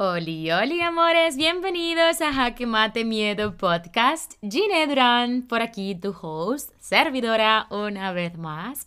[0.00, 4.34] Oli, oli, amores, bienvenidos a Jaque Mate Miedo Podcast.
[4.48, 8.86] Gine Durán, por aquí tu host, servidora una vez más.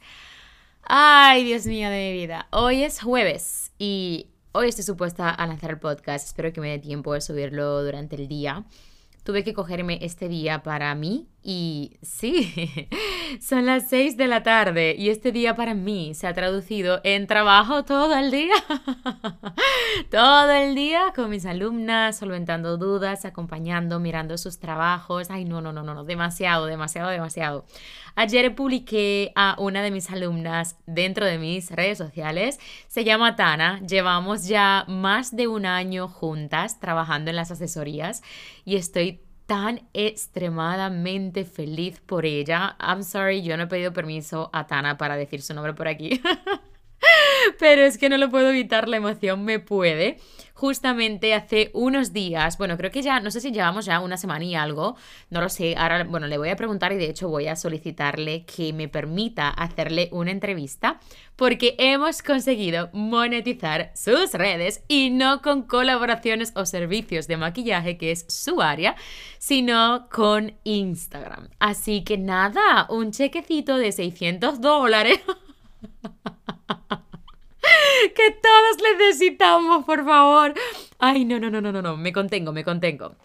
[0.84, 2.47] Ay, Dios mío de mi vida.
[2.52, 6.28] Hoy es jueves y hoy estoy supuesta a lanzar el podcast.
[6.28, 8.63] Espero que me dé tiempo de subirlo durante el día.
[9.25, 12.87] Tuve que cogerme este día para mí y sí,
[13.42, 17.25] son las 6 de la tarde y este día para mí se ha traducido en
[17.25, 18.53] trabajo todo el día.
[20.11, 25.31] todo el día con mis alumnas, solventando dudas, acompañando, mirando sus trabajos.
[25.31, 27.66] Ay, no, no, no, no, demasiado, demasiado, demasiado.
[28.13, 32.59] Ayer publiqué a una de mis alumnas dentro de mis redes sociales.
[32.88, 33.80] Se llama Tana.
[33.80, 38.21] Llevamos ya más de un año juntas trabajando en las asesorías
[38.63, 42.77] y estoy tan extremadamente feliz por ella.
[42.79, 46.21] I'm sorry, yo no he pedido permiso a Tana para decir su nombre por aquí.
[47.59, 50.19] Pero es que no lo puedo evitar, la emoción me puede.
[50.62, 54.45] Justamente hace unos días, bueno, creo que ya, no sé si llevamos ya una semana
[54.45, 54.95] y algo,
[55.31, 58.45] no lo sé, ahora, bueno, le voy a preguntar y de hecho voy a solicitarle
[58.45, 61.00] que me permita hacerle una entrevista
[61.36, 68.12] porque hemos conseguido monetizar sus redes y no con colaboraciones o servicios de maquillaje, que
[68.12, 68.95] es su área,
[69.39, 71.50] sino con Instagram.
[71.58, 75.22] Así que nada, un chequecito de 600 dólares.
[78.16, 80.53] que todos necesitamos, por favor.
[81.00, 83.16] Ay, no, no, no, no, no, no, me contengo, me contengo.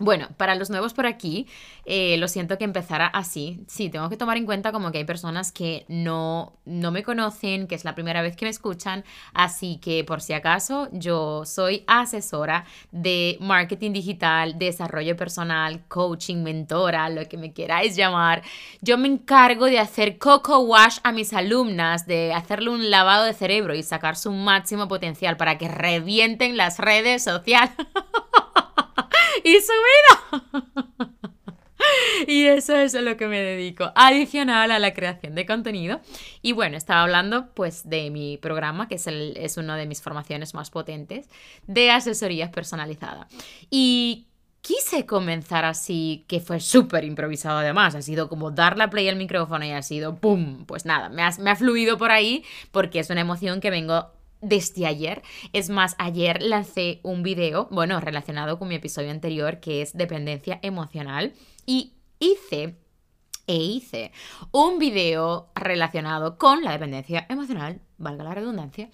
[0.00, 1.46] Bueno, para los nuevos por aquí,
[1.84, 3.60] eh, lo siento que empezara así.
[3.68, 7.68] Sí, tengo que tomar en cuenta como que hay personas que no, no me conocen,
[7.68, 11.84] que es la primera vez que me escuchan, así que por si acaso yo soy
[11.86, 18.42] asesora de marketing digital, desarrollo personal, coaching, mentora, lo que me queráis llamar.
[18.80, 23.32] Yo me encargo de hacer coco wash a mis alumnas, de hacerle un lavado de
[23.32, 27.70] cerebro y sacar su máximo potencial para que revienten las redes sociales.
[29.44, 30.64] y su vida.
[32.26, 36.00] y eso es a lo que me dedico, adicional a la creación de contenido.
[36.42, 40.02] Y bueno, estaba hablando pues de mi programa, que es, el, es una de mis
[40.02, 41.28] formaciones más potentes,
[41.66, 43.28] de asesoría personalizada.
[43.70, 44.28] Y
[44.60, 49.16] quise comenzar así, que fue súper improvisado además, ha sido como dar la play al
[49.16, 50.64] micrófono y ha sido ¡pum!
[50.64, 54.10] Pues nada, me ha, me ha fluido por ahí porque es una emoción que vengo
[54.44, 55.22] desde ayer.
[55.52, 60.58] Es más, ayer lancé un video, bueno, relacionado con mi episodio anterior, que es dependencia
[60.62, 61.32] emocional,
[61.66, 62.76] y hice
[63.46, 64.12] e hice
[64.52, 68.90] un video relacionado con la dependencia emocional, valga la redundancia,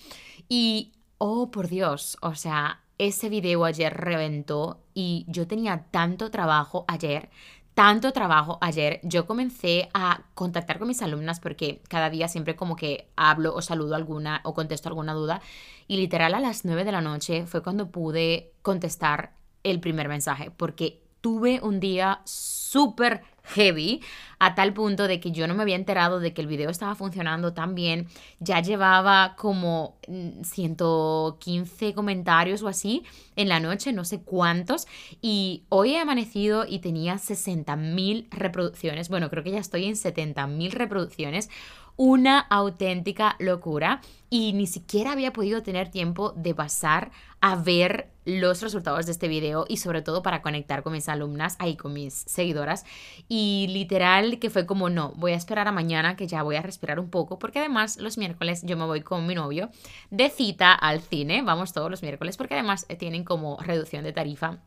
[0.48, 6.84] y, oh por Dios, o sea, ese video ayer reventó y yo tenía tanto trabajo
[6.86, 7.30] ayer
[7.74, 8.58] tanto trabajo.
[8.60, 13.54] Ayer, yo comencé a contactar con mis alumnas porque cada día siempre como que hablo
[13.54, 15.40] o saludo alguna o contesto alguna duda.
[15.86, 19.32] Y literal a las 9 de la noche fue cuando pude contestar
[19.62, 24.00] el primer mensaje porque tuve un día súper heavy
[24.38, 26.94] a tal punto de que yo no me había enterado de que el video estaba
[26.94, 28.08] funcionando tan bien.
[28.38, 29.98] Ya llevaba como
[30.42, 33.04] 115 mm, comentarios o así
[33.36, 34.86] en la noche, no sé cuántos.
[35.20, 39.10] Y hoy he amanecido y tenía 60.000 reproducciones.
[39.10, 41.50] Bueno, creo que ya estoy en 70.000 reproducciones
[41.96, 48.62] una auténtica locura y ni siquiera había podido tener tiempo de pasar a ver los
[48.62, 52.14] resultados de este video y sobre todo para conectar con mis alumnas, ahí con mis
[52.14, 52.84] seguidoras.
[53.28, 56.62] Y literal que fue como no, voy a esperar a mañana que ya voy a
[56.62, 59.70] respirar un poco porque además los miércoles yo me voy con mi novio
[60.10, 64.58] de cita al cine, vamos todos los miércoles porque además tienen como reducción de tarifa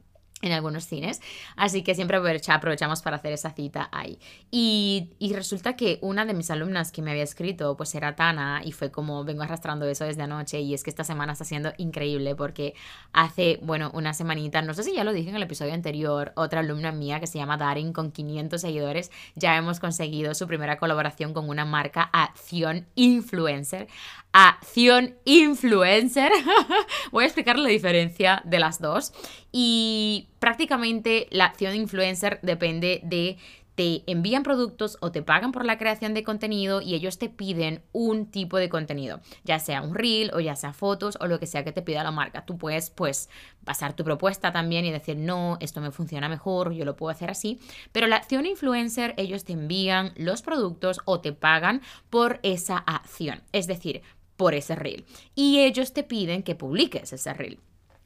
[0.44, 1.22] en algunos cines,
[1.56, 4.20] así que siempre aprovechamos para hacer esa cita ahí.
[4.52, 8.72] Y, resulta que una de mis alumnas que me había escrito, pues era Tana, y
[8.72, 12.36] fue como vengo arrastrando eso desde anoche, y es que esta semana está siendo increíble
[12.36, 12.76] porque
[13.14, 16.60] hace, bueno, una semanita, no sé si ya lo dije en el episodio anterior, otra
[16.60, 21.34] alumna mía que se llama Darin, con 500 seguidores, ya hemos conseguido su primera colaboración
[21.34, 23.88] con una marca Acción Influencer.
[24.34, 26.32] Acción Influencer.
[27.12, 29.14] Voy a explicar la diferencia de las dos.
[29.52, 33.38] Y prácticamente la acción influencer depende de
[33.76, 37.82] te envían productos o te pagan por la creación de contenido y ellos te piden
[37.92, 41.48] un tipo de contenido, ya sea un reel o ya sea fotos o lo que
[41.48, 42.46] sea que te pida la marca.
[42.46, 43.30] Tú puedes pues
[43.64, 47.30] pasar tu propuesta también y decir, no, esto me funciona mejor, yo lo puedo hacer
[47.30, 47.60] así,
[47.92, 53.42] pero la acción influencer, ellos te envían los productos o te pagan por esa acción,
[53.52, 54.02] es decir,
[54.38, 55.06] por ese reel.
[55.36, 57.60] Y ellos te piden que publiques ese reel.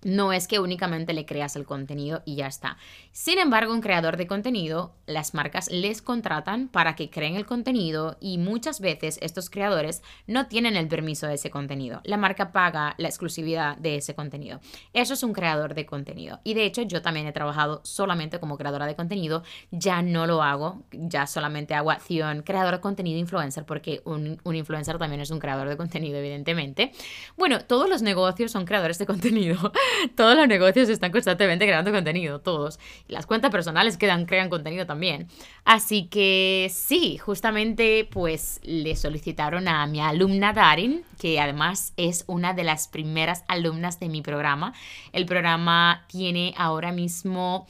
[0.03, 2.77] No es que únicamente le creas el contenido y ya está.
[3.11, 8.17] Sin embargo, un creador de contenido, las marcas les contratan para que creen el contenido
[8.19, 12.01] y muchas veces estos creadores no tienen el permiso de ese contenido.
[12.03, 14.59] La marca paga la exclusividad de ese contenido.
[14.93, 16.39] Eso es un creador de contenido.
[16.43, 19.43] Y de hecho, yo también he trabajado solamente como creadora de contenido.
[19.71, 24.55] Ya no lo hago, ya solamente hago acción creador de contenido influencer porque un, un
[24.55, 26.91] influencer también es un creador de contenido, evidentemente.
[27.35, 29.71] Bueno, todos los negocios son creadores de contenido.
[30.15, 32.79] todos los negocios están constantemente creando contenido, todos.
[33.07, 35.27] las cuentas personales crean contenido también.
[35.65, 42.53] Así que sí, justamente pues le solicitaron a mi alumna Darin, que además es una
[42.53, 44.73] de las primeras alumnas de mi programa.
[45.13, 47.67] El programa tiene ahora mismo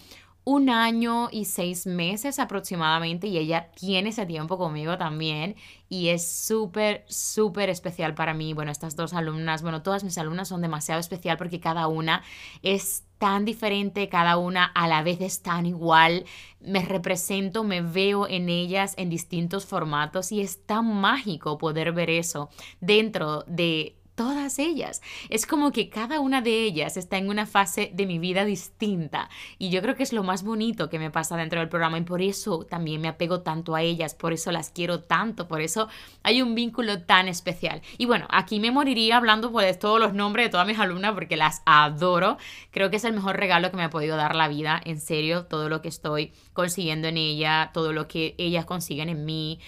[0.48, 5.58] un año y seis meses aproximadamente y ella tiene ese tiempo conmigo también
[5.90, 8.54] y es súper, súper especial para mí.
[8.54, 12.24] Bueno, estas dos alumnas, bueno, todas mis alumnas son demasiado especial porque cada una
[12.62, 16.24] es tan diferente, cada una a la vez es tan igual.
[16.62, 22.10] Me represento, me veo en ellas en distintos formatos y es tan mágico poder ver
[22.10, 25.04] eso dentro de todas ellas.
[25.30, 29.30] Es como que cada una de ellas está en una fase de mi vida distinta
[29.60, 32.02] y yo creo que es lo más bonito que me pasa dentro del programa y
[32.02, 35.88] por eso también me apego tanto a ellas, por eso las quiero tanto, por eso
[36.24, 37.84] hay un vínculo tan especial.
[38.00, 41.38] Y bueno, aquí me moriría hablando pues todos los nombres de todas mis alumnas porque
[41.38, 42.38] las adoro.
[42.72, 45.46] Creo que es el mejor regalo que me ha podido dar la vida, en serio,
[45.46, 49.60] todo lo que estoy consiguiendo en ella, todo lo que ellas consiguen en mí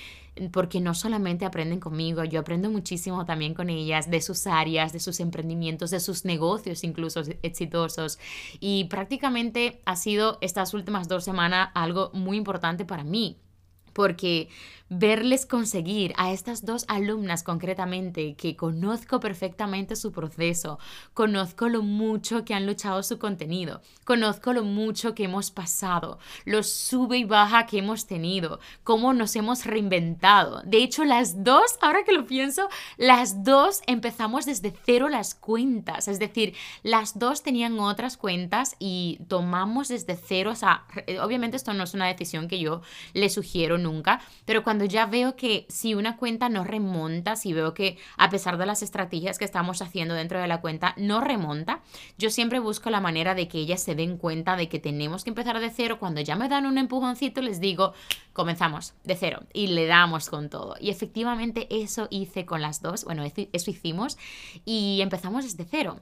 [0.52, 5.00] porque no solamente aprenden conmigo, yo aprendo muchísimo también con ellas de sus áreas, de
[5.00, 8.20] sus emprendimientos, de sus negocios incluso exitosos.
[8.60, 13.38] Y prácticamente ha sido estas últimas dos semanas algo muy importante para mí,
[13.94, 14.50] porque
[14.90, 20.80] verles conseguir a estas dos alumnas concretamente, que conozco perfectamente su proceso,
[21.14, 26.64] conozco lo mucho que han luchado su contenido, conozco lo mucho que hemos pasado, lo
[26.64, 30.62] sube y baja que hemos tenido, cómo nos hemos reinventado.
[30.64, 36.08] De hecho, las dos, ahora que lo pienso, las dos empezamos desde cero las cuentas,
[36.08, 40.86] es decir, las dos tenían otras cuentas y tomamos desde cero, o sea,
[41.22, 42.82] obviamente esto no es una decisión que yo
[43.14, 47.52] le sugiero nunca, pero cuando cuando ya veo que si una cuenta no remonta, si
[47.52, 51.20] veo que a pesar de las estrategias que estamos haciendo dentro de la cuenta no
[51.20, 51.82] remonta,
[52.18, 55.32] yo siempre busco la manera de que ellas se den cuenta de que tenemos que
[55.32, 55.98] empezar de cero.
[56.00, 57.92] Cuando ya me dan un empujoncito, les digo,
[58.32, 60.78] comenzamos de cero y le damos con todo.
[60.80, 64.18] Y efectivamente eso hice con las dos, bueno, eso hicimos
[64.64, 66.00] y empezamos desde cero.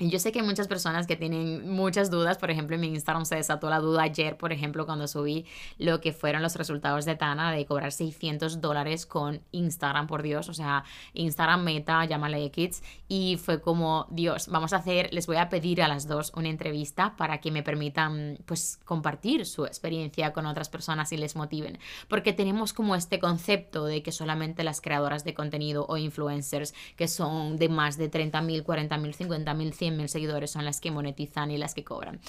[0.00, 2.88] Y yo sé que hay muchas personas que tienen muchas dudas, por ejemplo, en mi
[2.88, 5.44] Instagram se desató la duda ayer, por ejemplo, cuando subí
[5.76, 10.48] lo que fueron los resultados de Tana de cobrar 600 dólares con Instagram, por Dios,
[10.48, 10.84] o sea,
[11.14, 15.82] Instagram Meta, llámale X, y fue como, Dios, vamos a hacer, les voy a pedir
[15.82, 20.68] a las dos una entrevista para que me permitan, pues, compartir su experiencia con otras
[20.68, 21.78] personas y les motiven,
[22.08, 27.08] porque tenemos como este concepto de que solamente las creadoras de contenido o influencers que
[27.08, 31.58] son de más de 30.000, 40.000, 50.000, 100 mil seguidores son las que monetizan y
[31.58, 32.20] las que cobran.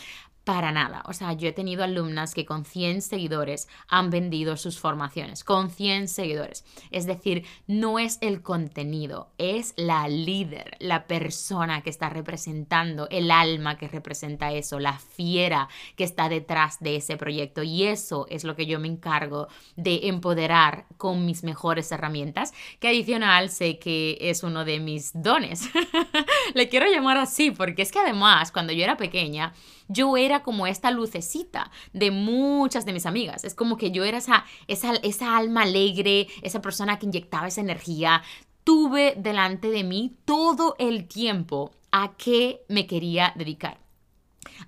[0.49, 1.03] Para nada.
[1.05, 5.43] O sea, yo he tenido alumnas que con 100 seguidores han vendido sus formaciones.
[5.43, 6.65] Con 100 seguidores.
[6.89, 13.29] Es decir, no es el contenido, es la líder, la persona que está representando, el
[13.29, 17.61] alma que representa eso, la fiera que está detrás de ese proyecto.
[17.61, 22.87] Y eso es lo que yo me encargo de empoderar con mis mejores herramientas, que
[22.87, 25.69] adicional sé que es uno de mis dones.
[26.55, 29.53] Le quiero llamar así porque es que además, cuando yo era pequeña,
[29.89, 33.43] yo era como esta lucecita de muchas de mis amigas.
[33.43, 37.61] Es como que yo era esa, esa, esa alma alegre, esa persona que inyectaba esa
[37.61, 38.21] energía.
[38.63, 43.79] Tuve delante de mí todo el tiempo a qué me quería dedicar.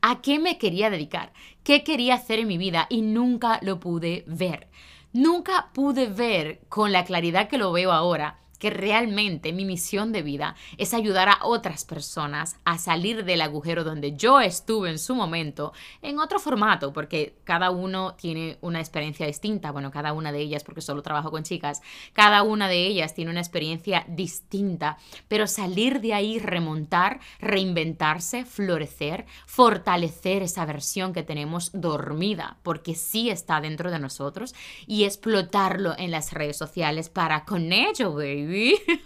[0.02, 1.32] ¿A qué me quería dedicar?
[1.64, 2.88] ¿Qué quería hacer en mi vida?
[2.90, 4.70] Y nunca lo pude ver.
[5.14, 10.22] Nunca pude ver con la claridad que lo veo ahora que realmente mi misión de
[10.22, 15.16] vida es ayudar a otras personas a salir del agujero donde yo estuve en su
[15.16, 20.42] momento en otro formato, porque cada uno tiene una experiencia distinta, bueno, cada una de
[20.42, 21.82] ellas, porque solo trabajo con chicas,
[22.14, 29.26] cada una de ellas tiene una experiencia distinta, pero salir de ahí, remontar, reinventarse, florecer,
[29.48, 34.54] fortalecer esa versión que tenemos dormida, porque sí está dentro de nosotros,
[34.86, 39.02] y explotarlo en las redes sociales para con ello, baby baby.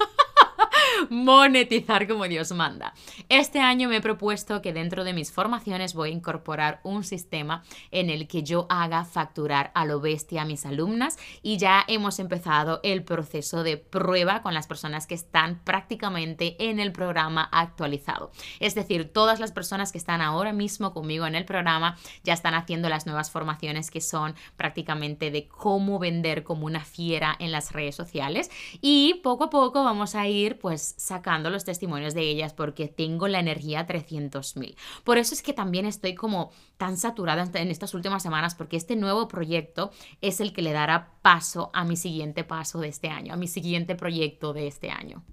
[1.10, 2.94] Monetizar como Dios manda.
[3.30, 7.64] Este año me he propuesto que dentro de mis formaciones voy a incorporar un sistema
[7.92, 12.20] en el que yo haga facturar a lo bestia a mis alumnas y ya hemos
[12.20, 18.32] empezado el proceso de prueba con las personas que están prácticamente en el programa actualizado.
[18.60, 22.54] Es decir, todas las personas que están ahora mismo conmigo en el programa ya están
[22.54, 27.72] haciendo las nuevas formaciones que son prácticamente de cómo vender como una fiera en las
[27.72, 28.50] redes sociales
[28.82, 33.28] y poco a poco vamos a ir pues sacando los testimonios de ellas porque tengo
[33.28, 34.76] la energía 300.000.
[35.04, 38.96] Por eso es que también estoy como tan saturada en estas últimas semanas porque este
[38.96, 39.92] nuevo proyecto
[40.22, 43.48] es el que le dará paso a mi siguiente paso de este año, a mi
[43.48, 45.24] siguiente proyecto de este año.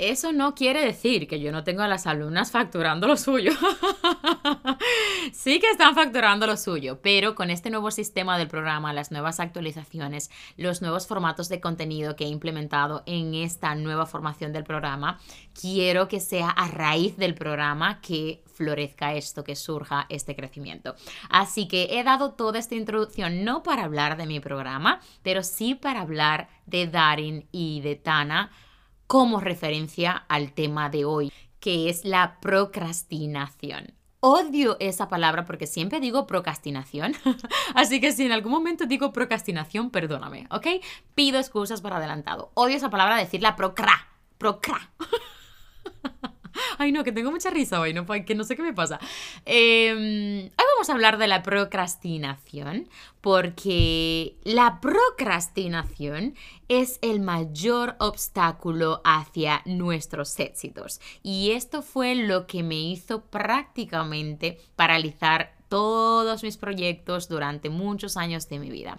[0.00, 3.52] Eso no quiere decir que yo no tengo a las alumnas facturando lo suyo.
[5.34, 9.40] sí que están facturando lo suyo, pero con este nuevo sistema del programa, las nuevas
[9.40, 15.20] actualizaciones, los nuevos formatos de contenido que he implementado en esta nueva formación del programa,
[15.52, 20.94] quiero que sea a raíz del programa que florezca esto, que surja este crecimiento.
[21.28, 25.74] Así que he dado toda esta introducción no para hablar de mi programa, pero sí
[25.74, 28.50] para hablar de Darin y de Tana
[29.10, 33.92] como referencia al tema de hoy, que es la procrastinación.
[34.20, 37.14] Odio esa palabra porque siempre digo procrastinación.
[37.74, 40.68] Así que si en algún momento digo procrastinación, perdóname, ¿ok?
[41.16, 42.52] Pido excusas por adelantado.
[42.54, 44.06] Odio esa palabra decirla procra.
[44.38, 44.92] Procra.
[46.78, 48.06] Ay, no, que tengo mucha risa hoy, ¿no?
[48.06, 48.98] Que no sé qué me pasa.
[49.44, 52.88] Em, hoy vamos a hablar de la procrastinación,
[53.20, 56.34] porque la procrastinación
[56.68, 61.00] es el mayor obstáculo hacia nuestros éxitos.
[61.22, 68.48] Y esto fue lo que me hizo prácticamente paralizar todos mis proyectos durante muchos años
[68.48, 68.98] de mi vida.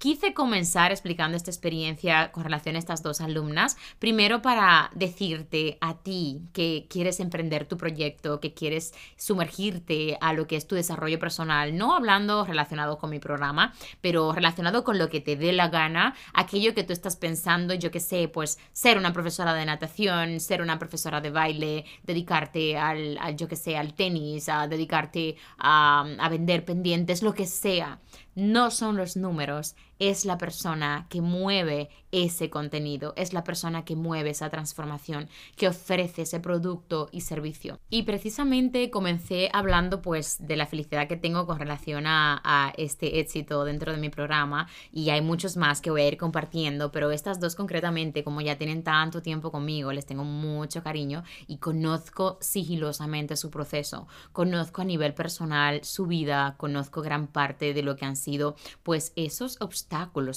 [0.00, 5.98] Quise comenzar explicando esta experiencia con relación a estas dos alumnas, primero para decirte a
[5.98, 11.18] ti que quieres emprender tu proyecto, que quieres sumergirte a lo que es tu desarrollo
[11.18, 15.68] personal, no hablando relacionado con mi programa, pero relacionado con lo que te dé la
[15.68, 20.40] gana, aquello que tú estás pensando, yo que sé, pues ser una profesora de natación,
[20.40, 26.26] ser una profesora de baile, dedicarte al, yo que sé, al tenis, a dedicarte a
[26.30, 28.00] vender pendientes, lo que sea.
[28.34, 33.94] No son los números, es la persona que mueve ese contenido, es la persona que
[33.94, 37.78] mueve esa transformación, que ofrece ese producto y servicio.
[37.90, 43.20] Y precisamente comencé hablando pues de la felicidad que tengo con relación a, a este
[43.20, 47.10] éxito dentro de mi programa y hay muchos más que voy a ir compartiendo, pero
[47.10, 52.38] estas dos concretamente, como ya tienen tanto tiempo conmigo, les tengo mucho cariño y conozco
[52.40, 58.06] sigilosamente su proceso, conozco a nivel personal su vida, conozco gran parte de lo que
[58.06, 59.89] han sido pues esos obstáculos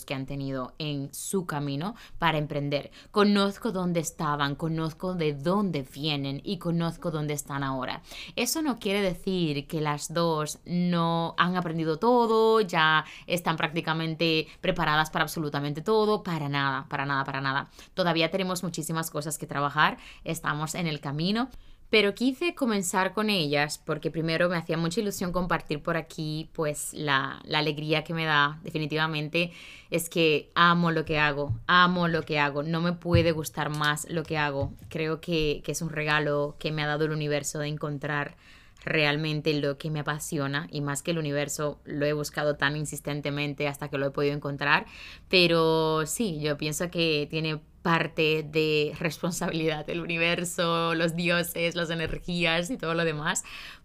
[0.05, 2.89] que han tenido en su camino para emprender.
[3.11, 8.01] Conozco dónde estaban, conozco de dónde vienen y conozco dónde están ahora.
[8.35, 15.11] Eso no quiere decir que las dos no han aprendido todo, ya están prácticamente preparadas
[15.11, 17.69] para absolutamente todo, para nada, para nada, para nada.
[17.93, 21.49] Todavía tenemos muchísimas cosas que trabajar, estamos en el camino.
[21.93, 26.91] Pero quise comenzar con ellas porque primero me hacía mucha ilusión compartir por aquí pues
[26.95, 29.51] la, alegría que me da definitivamente
[29.91, 34.09] es que amo lo que hago, amo lo que hago, no me puede gustar más
[34.09, 34.73] lo que hago.
[34.89, 38.37] Creo que, que es un regalo que me ha dado el universo de encontrar
[38.83, 43.67] realmente lo que me apasiona y más que el universo lo he buscado tan insistentemente
[43.67, 44.87] hasta que lo he podido encontrar,
[45.29, 52.71] pero sí, yo pienso que tiene parte de responsabilidad del universo, los dioses, las energías
[52.71, 53.43] y todo lo demás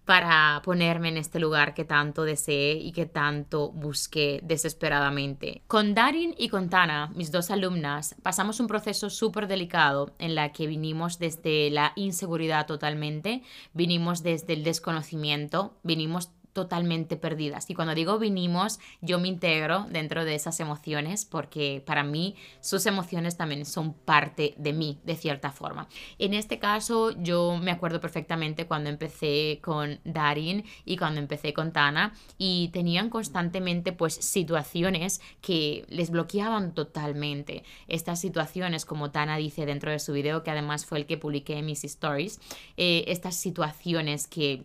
[0.08, 5.60] para ponerme en este lugar que tanto deseé y que tanto busqué desesperadamente.
[5.66, 10.50] Con Darin y con Tana, mis dos alumnas, pasamos un proceso súper delicado en la
[10.50, 13.42] que vinimos desde la inseguridad totalmente,
[13.74, 17.70] vinimos desde el desconocimiento, vinimos totalmente perdidas.
[17.70, 22.84] Y cuando digo vinimos, yo me integro dentro de esas emociones porque para mí sus
[22.86, 25.86] emociones también son parte de mí, de cierta forma.
[26.18, 31.70] En este caso, yo me acuerdo perfectamente cuando empecé con Darin y cuando empecé con
[31.70, 37.62] Tana y tenían constantemente pues situaciones que les bloqueaban totalmente.
[37.86, 41.58] Estas situaciones, como Tana dice dentro de su video, que además fue el que publiqué
[41.58, 42.40] en mis stories,
[42.76, 44.64] eh, estas situaciones que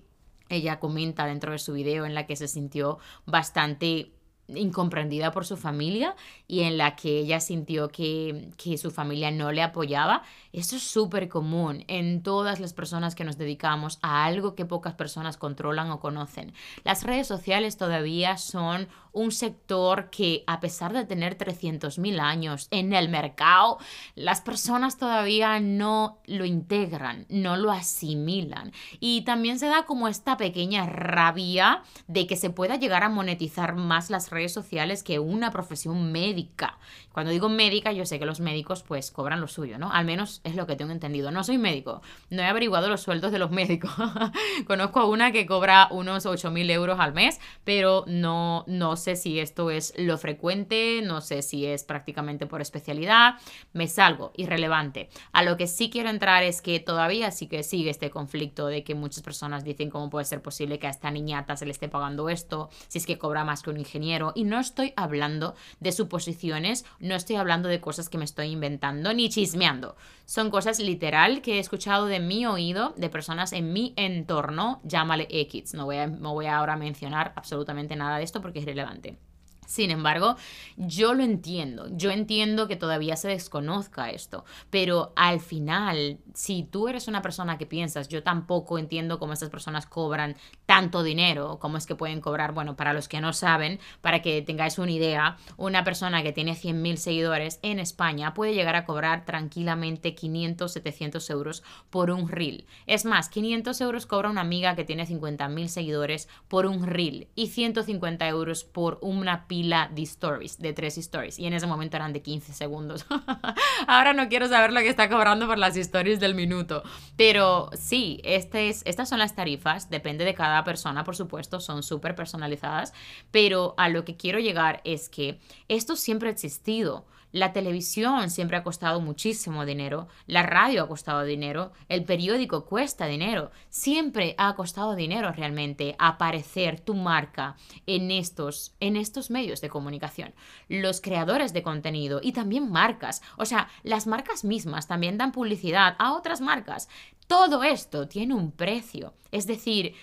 [0.50, 4.12] ella comenta dentro de su video en la que se sintió bastante
[4.48, 6.16] incomprendida por su familia
[6.48, 10.24] y en la que ella sintió que, que su familia no le apoyaba.
[10.52, 14.94] Eso es súper común en todas las personas que nos dedicamos a algo que pocas
[14.96, 16.54] personas controlan o conocen.
[16.84, 22.94] Las redes sociales todavía son un sector que a pesar de tener 300.000 años en
[22.94, 23.78] el mercado,
[24.16, 28.74] las personas todavía no lo integran, no lo asimilan.
[29.00, 33.76] Y también se da como esta pequeña rabia de que se pueda llegar a monetizar
[33.76, 36.78] más las redes sociales que una profesión médica.
[37.12, 39.92] Cuando digo médica, yo sé que los médicos pues cobran lo suyo, ¿no?
[39.92, 41.30] Al menos es lo que tengo entendido.
[41.30, 43.92] No soy médico, no he averiguado los sueldos de los médicos.
[44.68, 49.40] Conozco a una que cobra unos 8.000 euros al mes, pero no, no sé si
[49.40, 53.36] esto es lo frecuente, no sé si es prácticamente por especialidad.
[53.74, 55.10] Me salgo, irrelevante.
[55.34, 58.84] A lo que sí quiero entrar es que todavía sí que sigue este conflicto de
[58.84, 61.90] que muchas personas dicen cómo puede ser posible que a esta niñata se le esté
[61.90, 64.32] pagando esto, si es que cobra más que un ingeniero.
[64.36, 69.14] Y no estoy hablando de suposiciones, no estoy hablando de cosas que me estoy inventando
[69.14, 69.96] ni chismeando.
[70.26, 75.28] Son cosas literal que he escuchado de mi oído, de personas en mi entorno, llámale
[75.30, 75.74] X.
[75.74, 79.18] No voy a, no voy a ahora mencionar absolutamente nada de esto porque es relevante.
[79.68, 80.36] Sin embargo,
[80.78, 86.88] yo lo entiendo, yo entiendo que todavía se desconozca esto, pero al final, si tú
[86.88, 91.78] eres una persona que piensas, yo tampoco entiendo cómo estas personas cobran tanto dinero, cómo
[91.78, 95.38] es que pueden cobrar, bueno, para los que no saben, para que tengáis una idea,
[95.58, 101.30] una persona que tiene 100.000 seguidores en España puede llegar a cobrar tranquilamente 500, 700
[101.30, 102.66] euros por un reel.
[102.86, 107.48] Es más, 500 euros cobra una amiga que tiene 50.000 seguidores por un reel y
[107.48, 111.38] 150 euros por una pila de stories, de tres stories.
[111.38, 113.06] Y en ese momento eran de 15 segundos.
[113.88, 116.82] Ahora no quiero saber lo que está cobrando por las stories del minuto.
[117.18, 119.92] Pero sí, este es, estas son las tarifas.
[119.92, 121.60] Depende de cada persona, por supuesto.
[121.60, 122.94] Son súper personalizadas.
[123.30, 127.06] Pero a lo que quiero llegar es que esto siempre ha existido.
[127.34, 133.08] La televisión siempre ha costado muchísimo dinero, la radio ha costado dinero, el periódico cuesta
[133.08, 137.56] dinero, siempre ha costado dinero realmente aparecer tu marca
[137.88, 140.36] en estos, en estos medios de comunicación.
[140.70, 145.96] Los creadores de contenido y también marcas, o sea, las marcas mismas también dan publicidad
[145.98, 146.88] a otras marcas.
[147.26, 149.96] Todo esto tiene un precio, es decir,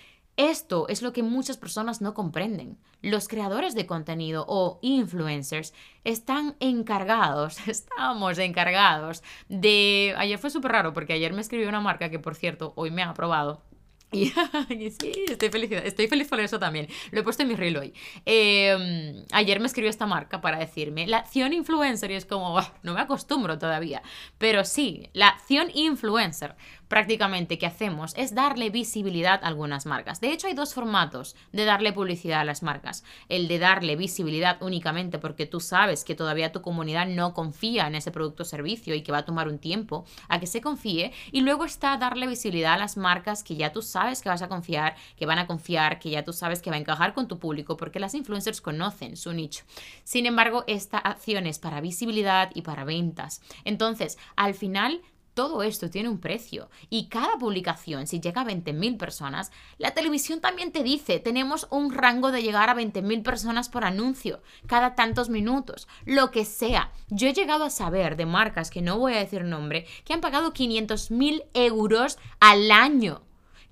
[0.48, 2.78] esto es lo que muchas personas no comprenden.
[3.02, 10.14] Los creadores de contenido o influencers están encargados, estamos encargados de...
[10.16, 13.02] Ayer fue súper raro porque ayer me escribió una marca que por cierto hoy me
[13.02, 13.62] ha aprobado
[14.12, 16.88] y, sí, estoy feliz, estoy feliz por eso también.
[17.12, 17.94] Lo he puesto en mi reel hoy.
[18.24, 22.94] Em, ayer me escribió esta marca para decirme la acción influencer y es como, no
[22.94, 24.02] me acostumbro todavía.
[24.36, 26.56] Pero sí, la acción influencer
[26.90, 30.20] prácticamente que hacemos es darle visibilidad a algunas marcas.
[30.20, 33.04] De hecho, hay dos formatos de darle publicidad a las marcas.
[33.28, 37.94] El de darle visibilidad únicamente porque tú sabes que todavía tu comunidad no confía en
[37.94, 41.12] ese producto o servicio y que va a tomar un tiempo a que se confíe.
[41.30, 44.48] Y luego está darle visibilidad a las marcas que ya tú sabes que vas a
[44.48, 47.38] confiar, que van a confiar, que ya tú sabes que va a encajar con tu
[47.38, 49.62] público porque las influencers conocen su nicho.
[50.02, 53.42] Sin embargo, esta acción es para visibilidad y para ventas.
[53.64, 55.02] Entonces, al final
[55.34, 60.40] todo esto tiene un precio y cada publicación, si llega a 20.000 personas, la televisión
[60.40, 65.28] también te dice, tenemos un rango de llegar a 20.000 personas por anuncio, cada tantos
[65.28, 66.92] minutos, lo que sea.
[67.08, 70.20] Yo he llegado a saber de marcas, que no voy a decir nombre, que han
[70.20, 73.22] pagado 500.000 euros al año.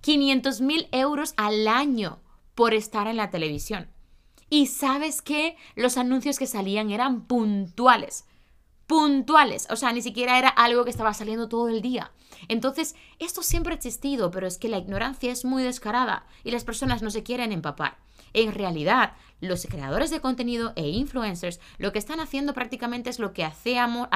[0.02, 2.20] 500.000 euros al año
[2.54, 3.88] por estar en la televisión.
[4.50, 8.27] Y sabes que los anuncios que salían eran puntuales
[8.88, 9.68] puntuales.
[9.70, 12.11] O sea, ni siquiera era algo que estaba saliendo todo el día.
[12.48, 16.64] Entonces, esto siempre ha existido, pero es que la ignorancia es muy descarada y las
[16.64, 17.98] personas no se quieren empapar.
[18.33, 23.33] En realidad, los creadores de contenido e influencers lo que están haciendo prácticamente es lo
[23.33, 24.09] que hacemos,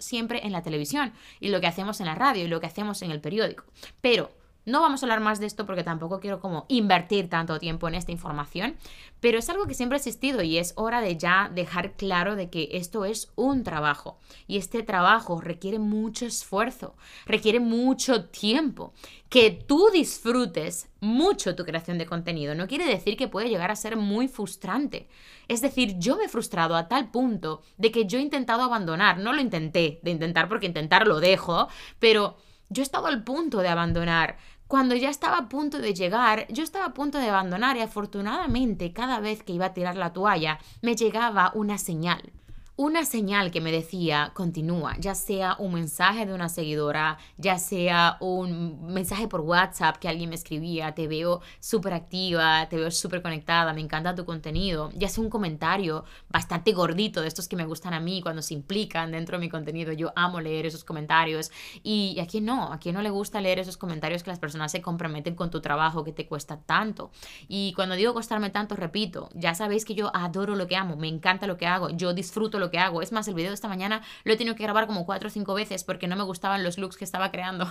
[0.00, 3.02] siempre en la televisión y lo que hacemos en la radio y lo que hacemos
[3.02, 3.64] en el periódico.
[4.00, 4.32] Pero
[4.66, 7.94] no vamos a hablar más de esto porque tampoco quiero como invertir tanto tiempo en
[7.94, 8.76] esta información,
[9.20, 12.50] pero es algo que siempre ha existido y es hora de ya dejar claro de
[12.50, 16.96] que esto es un trabajo y este trabajo requiere mucho esfuerzo,
[17.26, 18.92] requiere mucho tiempo.
[19.28, 23.76] Que tú disfrutes mucho tu creación de contenido no quiere decir que puede llegar a
[23.76, 25.08] ser muy frustrante.
[25.48, 29.18] Es decir, yo me he frustrado a tal punto de que yo he intentado abandonar,
[29.18, 32.36] no lo intenté, de intentar porque intentar lo dejo, pero
[32.70, 34.38] yo he estado al punto de abandonar
[34.74, 38.92] cuando ya estaba a punto de llegar, yo estaba a punto de abandonar y afortunadamente
[38.92, 42.32] cada vez que iba a tirar la toalla me llegaba una señal.
[42.76, 48.16] Una señal que me decía continúa, ya sea un mensaje de una seguidora, ya sea
[48.18, 53.22] un mensaje por WhatsApp que alguien me escribía, te veo súper activa, te veo súper
[53.22, 57.64] conectada, me encanta tu contenido, ya sea un comentario bastante gordito de estos que me
[57.64, 61.52] gustan a mí cuando se implican dentro de mi contenido, yo amo leer esos comentarios
[61.84, 64.72] y a quién no, a quién no le gusta leer esos comentarios que las personas
[64.72, 67.12] se comprometen con tu trabajo que te cuesta tanto.
[67.46, 71.06] Y cuando digo costarme tanto, repito, ya sabéis que yo adoro lo que amo, me
[71.06, 73.02] encanta lo que hago, yo disfruto lo que hago.
[73.02, 75.30] Es más, el video de esta mañana lo he tenido que grabar como cuatro o
[75.30, 77.66] cinco veces porque no me gustaban los looks que estaba creando.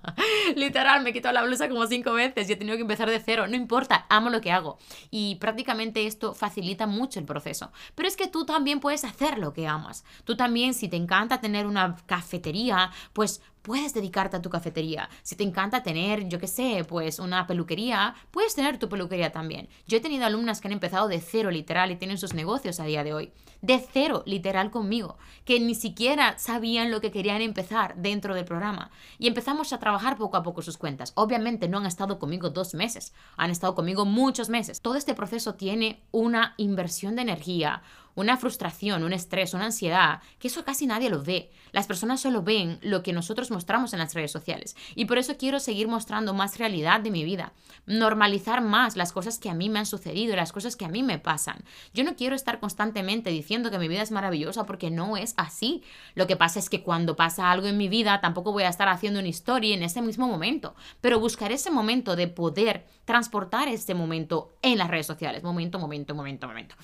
[0.56, 3.20] Literal, me he quitado la blusa como cinco veces y he tenido que empezar de
[3.20, 3.46] cero.
[3.46, 4.78] No importa, amo lo que hago.
[5.10, 7.72] Y prácticamente esto facilita mucho el proceso.
[7.94, 10.04] Pero es que tú también puedes hacer lo que amas.
[10.24, 15.08] Tú también, si te encanta tener una cafetería, pues puedes dedicarte a tu cafetería.
[15.22, 19.68] Si te encanta tener, yo qué sé, pues una peluquería, puedes tener tu peluquería también.
[19.88, 22.84] Yo he tenido alumnas que han empezado de cero literal y tienen sus negocios a
[22.84, 23.32] día de hoy.
[23.62, 28.90] De cero literal conmigo, que ni siquiera sabían lo que querían empezar dentro del programa.
[29.18, 31.12] Y empezamos a trabajar poco a poco sus cuentas.
[31.14, 34.82] Obviamente no han estado conmigo dos meses, han estado conmigo muchos meses.
[34.82, 37.82] Todo este proceso tiene una inversión de energía,
[38.14, 41.50] una frustración, un estrés, una ansiedad, que eso casi nadie lo ve.
[41.72, 44.76] Las personas solo ven lo que nosotros mostramos en las redes sociales.
[44.94, 47.52] Y por eso quiero seguir mostrando más realidad de mi vida,
[47.86, 50.88] normalizar más las cosas que a mí me han sucedido y las cosas que a
[50.88, 51.64] mí me pasan.
[51.92, 55.82] Yo no quiero estar constantemente diciendo que mi vida es maravillosa porque no es así.
[56.14, 58.88] Lo que pasa es que cuando pasa algo en mi vida tampoco voy a estar
[58.88, 63.94] haciendo una historia en ese mismo momento, pero buscaré ese momento de poder transportar ese
[63.94, 65.42] momento en las redes sociales.
[65.42, 66.74] Momento, momento, momento, momento.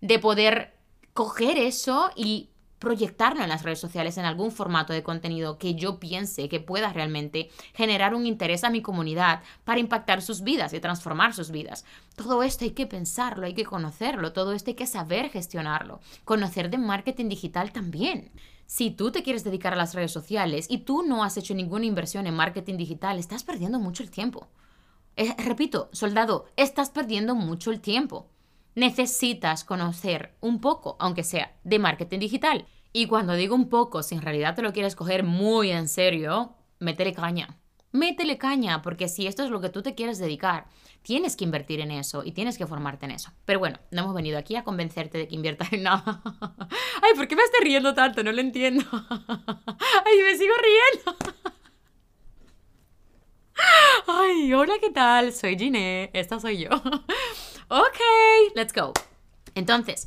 [0.00, 0.75] De poder
[1.16, 5.98] coger eso y proyectarlo en las redes sociales en algún formato de contenido que yo
[5.98, 10.78] piense que pueda realmente generar un interés a mi comunidad para impactar sus vidas y
[10.78, 11.86] transformar sus vidas.
[12.16, 16.68] Todo esto hay que pensarlo, hay que conocerlo, todo esto hay que saber gestionarlo, conocer
[16.68, 18.30] de marketing digital también.
[18.66, 21.86] Si tú te quieres dedicar a las redes sociales y tú no has hecho ninguna
[21.86, 24.48] inversión en marketing digital, estás perdiendo mucho el tiempo.
[25.16, 28.28] Eh, repito, soldado, estás perdiendo mucho el tiempo
[28.76, 32.66] necesitas conocer un poco, aunque sea, de marketing digital.
[32.92, 36.54] Y cuando digo un poco, si en realidad te lo quieres coger muy en serio,
[36.78, 37.58] métele caña.
[37.92, 40.66] Métele caña, porque si esto es lo que tú te quieres dedicar,
[41.02, 43.32] tienes que invertir en eso y tienes que formarte en eso.
[43.46, 46.22] Pero bueno, no hemos venido aquí a convencerte de que inviertas en nada.
[47.02, 48.22] Ay, ¿por qué me estás riendo tanto?
[48.22, 48.84] No lo entiendo.
[48.92, 51.16] Ay, me sigo riendo.
[54.06, 55.32] Ay, hola, ¿qué tal?
[55.32, 56.68] Soy Giné, esta soy yo.
[57.68, 57.98] Ok,
[58.54, 58.92] let's go.
[59.54, 60.06] Entonces,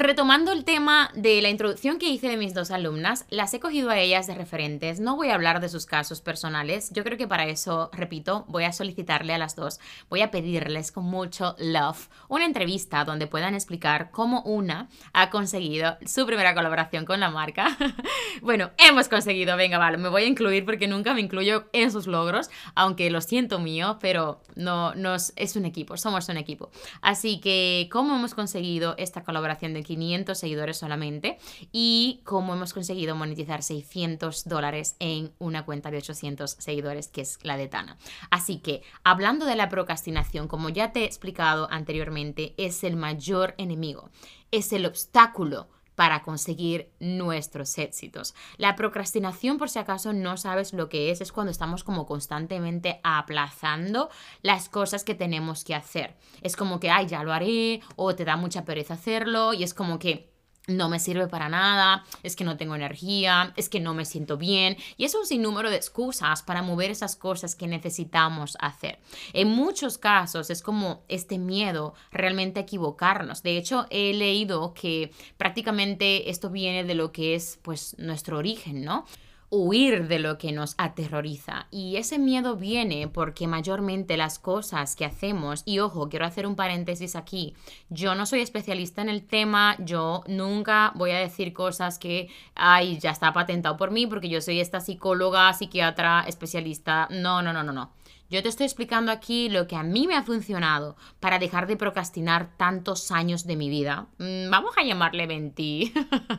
[0.00, 3.90] Retomando el tema de la introducción que hice de mis dos alumnas, las he cogido
[3.90, 4.98] a ellas de referentes.
[4.98, 6.88] No voy a hablar de sus casos personales.
[6.94, 10.90] Yo creo que para eso, repito, voy a solicitarle a las dos, voy a pedirles
[10.90, 17.04] con mucho love una entrevista donde puedan explicar cómo una ha conseguido su primera colaboración
[17.04, 17.76] con la marca.
[18.40, 22.06] bueno, hemos conseguido, venga, vale, me voy a incluir porque nunca me incluyo en sus
[22.06, 26.70] logros, aunque lo siento mío, pero no nos es un equipo, somos un equipo.
[27.02, 31.36] Así que cómo hemos conseguido esta colaboración de 500 seguidores solamente
[31.72, 37.40] y cómo hemos conseguido monetizar 600 dólares en una cuenta de 800 seguidores que es
[37.42, 37.98] la de Tana.
[38.30, 43.56] Así que hablando de la procrastinación, como ya te he explicado anteriormente, es el mayor
[43.58, 44.10] enemigo,
[44.52, 45.66] es el obstáculo
[46.00, 48.34] para conseguir nuestros éxitos.
[48.56, 53.00] La procrastinación, por si acaso no sabes lo que es, es cuando estamos como constantemente
[53.02, 54.08] aplazando
[54.40, 56.16] las cosas que tenemos que hacer.
[56.40, 59.74] Es como que, ay, ya lo haré, o te da mucha pereza hacerlo, y es
[59.74, 60.29] como que
[60.70, 64.36] no me sirve para nada, es que no tengo energía, es que no me siento
[64.36, 68.98] bien y es un sinnúmero de excusas para mover esas cosas que necesitamos hacer.
[69.32, 73.42] En muchos casos es como este miedo realmente equivocarnos.
[73.42, 78.84] De hecho, he leído que prácticamente esto viene de lo que es pues nuestro origen,
[78.84, 79.04] ¿no?
[79.50, 81.66] Huir de lo que nos aterroriza.
[81.70, 86.56] Y ese miedo viene porque mayormente las cosas que hacemos, y ojo, quiero hacer un
[86.56, 87.54] paréntesis aquí,
[87.88, 92.98] yo no soy especialista en el tema, yo nunca voy a decir cosas que, ay,
[93.00, 97.08] ya está patentado por mí, porque yo soy esta psicóloga, psiquiatra, especialista.
[97.10, 97.90] No, no, no, no, no.
[98.30, 101.76] Yo te estoy explicando aquí lo que a mí me ha funcionado para dejar de
[101.76, 104.06] procrastinar tantos años de mi vida.
[104.18, 105.92] Mm, vamos a llamarle 20,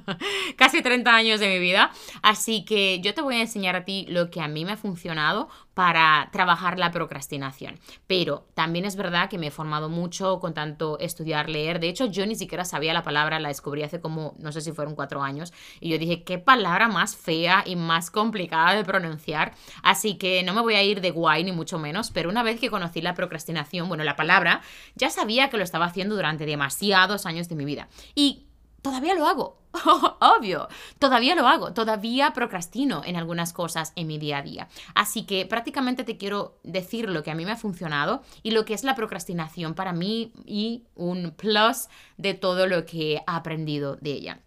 [0.55, 1.91] casi 30 años de mi vida.
[2.21, 4.77] Así que yo te voy a enseñar a ti lo que a mí me ha
[4.77, 7.79] funcionado para trabajar la procrastinación.
[8.07, 11.79] Pero también es verdad que me he formado mucho con tanto estudiar, leer.
[11.79, 14.71] De hecho, yo ni siquiera sabía la palabra, la descubrí hace como, no sé si
[14.71, 15.53] fueron cuatro años.
[15.79, 19.53] Y yo dije, qué palabra más fea y más complicada de pronunciar.
[19.81, 22.11] Así que no me voy a ir de guay ni mucho menos.
[22.11, 24.61] Pero una vez que conocí la procrastinación, bueno, la palabra,
[24.95, 27.87] ya sabía que lo estaba haciendo durante demasiados años de mi vida.
[28.13, 28.50] Y
[28.81, 29.61] todavía lo hago.
[30.19, 30.67] Obvio,
[30.99, 34.67] todavía lo hago, todavía procrastino en algunas cosas en mi día a día.
[34.95, 38.65] Así que prácticamente te quiero decir lo que a mí me ha funcionado y lo
[38.65, 43.95] que es la procrastinación para mí y un plus de todo lo que he aprendido
[43.95, 44.39] de ella.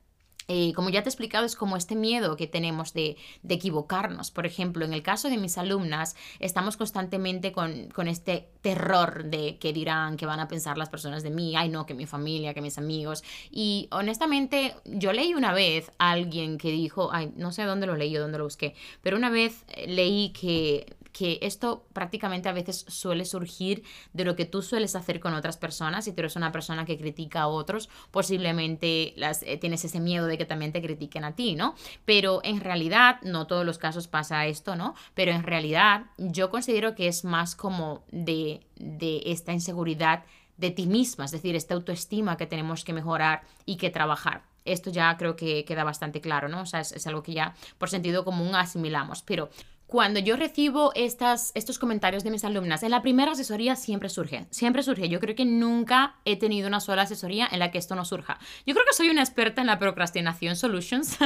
[0.48, 3.16] Eh, como ya te he explicado, es como este miedo que tenemos de,
[3.48, 4.30] equivocarnos.
[4.30, 9.58] Por ejemplo, en el caso de mis alumnas, estamos constantemente con, con, este terror de
[9.58, 12.54] qué dirán, qué van a pensar las personas de mí, ay no, que mi familia,
[12.54, 13.24] que mis amigos.
[13.50, 17.96] Y honestamente, yo leí una vez a alguien que dijo, ay, no sé dónde lo
[17.96, 22.52] leí o dónde lo busqué, pero una vez eh, leí que que esto prácticamente a
[22.52, 26.04] veces suele surgir de lo que tú sueles hacer con otras personas.
[26.04, 30.26] Si tú eres una persona que critica a otros, posiblemente las, eh, tienes ese miedo
[30.26, 31.76] de que también te critiquen a ti, ¿no?
[32.04, 34.96] Pero en realidad, no todos los casos pasa esto, ¿no?
[35.14, 40.24] Pero en realidad yo considero que es más como de, de esta inseguridad
[40.56, 44.42] de ti misma, es decir, esta autoestima que tenemos que mejorar y que trabajar.
[44.64, 46.62] Esto ya creo que queda bastante claro, ¿no?
[46.62, 49.22] O sea, es, es algo que ya por sentido común asimilamos.
[49.22, 49.50] Pero
[49.94, 54.44] cuando yo recibo estas, estos comentarios de mis alumnas, en la primera asesoría siempre surge,
[54.50, 55.08] siempre surge.
[55.08, 58.40] Yo creo que nunca he tenido una sola asesoría en la que esto no surja.
[58.66, 61.16] Yo creo que soy una experta en la procrastinación solutions.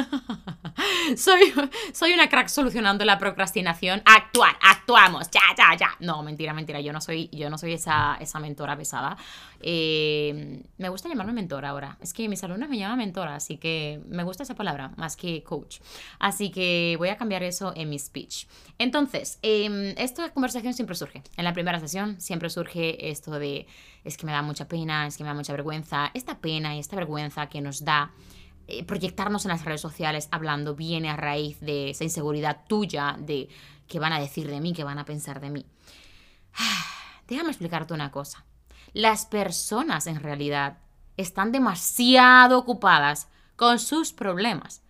[1.17, 1.55] soy,
[1.95, 4.03] soy una crack solucionando la procrastinación.
[4.05, 5.97] Actuar, actuamos, ya, ya, ya.
[6.01, 6.83] No, mentira, mentira.
[6.83, 9.17] Yo no soy, yo no soy esa, esa mentora pesada.
[9.61, 11.97] Eh, me gusta llamarme mentora ahora.
[12.03, 15.43] Es que mis alumnos me llaman mentora, así que me gusta esa palabra más que
[15.43, 15.79] coach.
[16.19, 18.47] Así que voy a cambiar eso en mi speech.
[18.79, 21.23] Entonces, eh, esta conversación siempre surge.
[21.37, 23.67] En la primera sesión siempre surge esto de
[24.05, 26.11] es que me da mucha pena, es que me da mucha vergüenza.
[26.15, 28.13] Esta pena y esta vergüenza que nos da
[28.69, 33.49] eh, proyectarnos en las redes sociales hablando viene a raíz de esa inseguridad tuya de
[33.89, 35.67] qué van a decir de mí, qué van a pensar de mí.
[37.27, 38.45] Déjame explicarte una cosa.
[38.93, 40.79] Las personas en realidad
[41.17, 44.83] están demasiado ocupadas con sus problemas.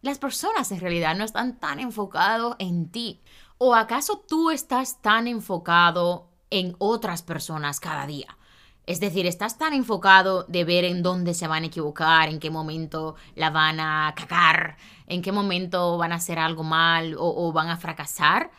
[0.00, 3.20] Las personas en realidad no están tan enfocados en ti.
[3.58, 8.36] ¿O acaso tú estás tan enfocado en otras personas cada día?
[8.86, 12.50] Es decir, estás tan enfocado de ver en dónde se van a equivocar, en qué
[12.50, 17.52] momento la van a cagar, en qué momento van a hacer algo mal o, o
[17.52, 18.50] van a fracasar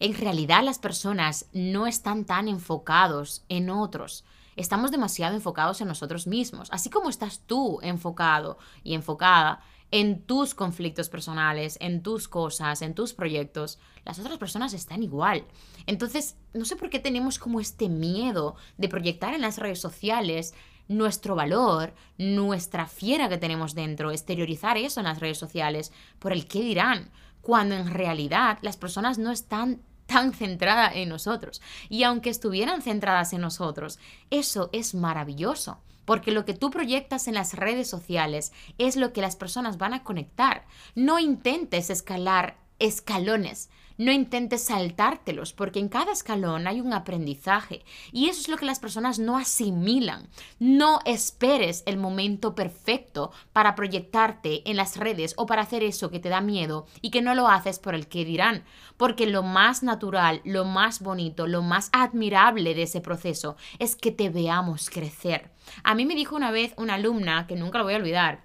[0.00, 4.24] en realidad las personas no están tan enfocados en otros.
[4.56, 6.68] Estamos demasiado enfocados en nosotros mismos.
[6.72, 12.94] Así como estás tú enfocado y enfocada en tus conflictos personales, en tus cosas, en
[12.94, 15.44] tus proyectos, las otras personas están igual.
[15.86, 20.54] Entonces, no sé por qué tenemos como este miedo de proyectar en las redes sociales
[20.88, 26.46] nuestro valor, nuestra fiera que tenemos dentro, exteriorizar eso en las redes sociales por el
[26.46, 31.62] qué dirán, cuando en realidad las personas no están tan centradas en nosotros.
[31.88, 33.98] Y aunque estuvieran centradas en nosotros,
[34.30, 35.78] eso es maravilloso.
[36.04, 39.94] Porque lo que tú proyectas en las redes sociales es lo que las personas van
[39.94, 40.66] a conectar.
[40.94, 43.70] No intentes escalar escalones.
[43.96, 48.66] No intentes saltártelos, porque en cada escalón hay un aprendizaje y eso es lo que
[48.66, 50.28] las personas no asimilan.
[50.58, 56.18] No esperes el momento perfecto para proyectarte en las redes o para hacer eso que
[56.18, 58.64] te da miedo y que no lo haces por el que dirán,
[58.96, 64.10] porque lo más natural, lo más bonito, lo más admirable de ese proceso es que
[64.10, 65.52] te veamos crecer.
[65.82, 68.43] A mí me dijo una vez una alumna, que nunca lo voy a olvidar,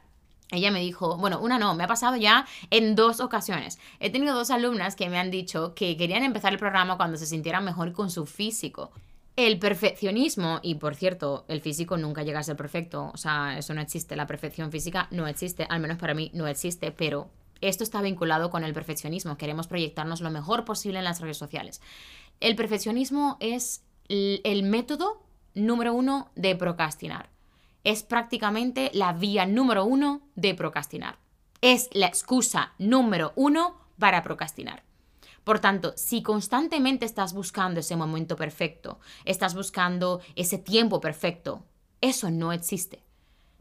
[0.52, 3.78] ella me dijo, bueno, una no, me ha pasado ya en dos ocasiones.
[4.00, 7.28] He tenido dos alumnas que me han dicho que querían empezar el programa cuando se
[7.28, 8.92] sintieran mejor con su físico.
[9.36, 13.74] El perfeccionismo, y por cierto, el físico nunca llega a ser perfecto, o sea, eso
[13.74, 17.30] no existe, la perfección física no existe, al menos para mí no existe, pero
[17.62, 21.80] esto está vinculado con el perfeccionismo, queremos proyectarnos lo mejor posible en las redes sociales.
[22.42, 27.30] El perfeccionismo es el método número uno de procrastinar
[27.90, 31.18] es prácticamente la vía número uno de procrastinar.
[31.60, 34.84] Es la excusa número uno para procrastinar.
[35.44, 41.66] Por tanto, si constantemente estás buscando ese momento perfecto, estás buscando ese tiempo perfecto,
[42.00, 43.02] eso no existe.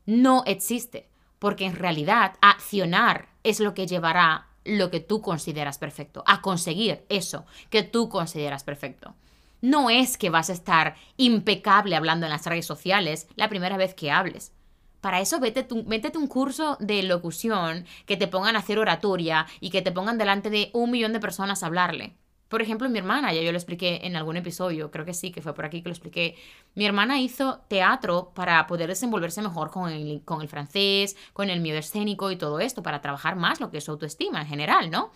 [0.05, 6.23] No existe, porque en realidad accionar es lo que llevará lo que tú consideras perfecto,
[6.27, 9.15] a conseguir eso que tú consideras perfecto
[9.61, 13.95] no es que vas a estar impecable hablando en las redes sociales la primera vez
[13.95, 14.53] que hables.
[15.01, 19.71] Para eso vete métete un curso de locución que te pongan a hacer oratoria y
[19.71, 22.17] que te pongan delante de un millón de personas a hablarle.
[22.49, 25.43] Por ejemplo, mi hermana, ya yo lo expliqué en algún episodio, creo que sí, que
[25.43, 26.35] fue por aquí que lo expliqué.
[26.75, 31.61] Mi hermana hizo teatro para poder desenvolverse mejor con el, con el francés, con el
[31.61, 35.13] miedo escénico y todo esto, para trabajar más lo que es autoestima en general, ¿no?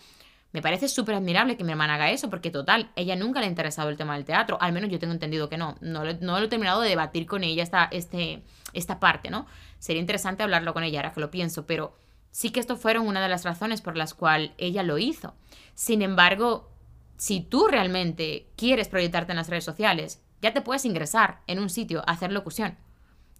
[0.53, 3.49] Me parece súper admirable que mi hermana haga eso, porque total, ella nunca le ha
[3.49, 6.45] interesado el tema del teatro, al menos yo tengo entendido que no, no, no lo
[6.45, 9.47] he terminado de debatir con ella esta, este, esta parte, ¿no?
[9.79, 11.97] Sería interesante hablarlo con ella ahora que lo pienso, pero
[12.29, 15.33] sí que esto fueron una de las razones por las cuales ella lo hizo.
[15.73, 16.71] Sin embargo,
[17.17, 21.71] si tú realmente quieres proyectarte en las redes sociales, ya te puedes ingresar en un
[21.71, 22.77] sitio a hacer locución.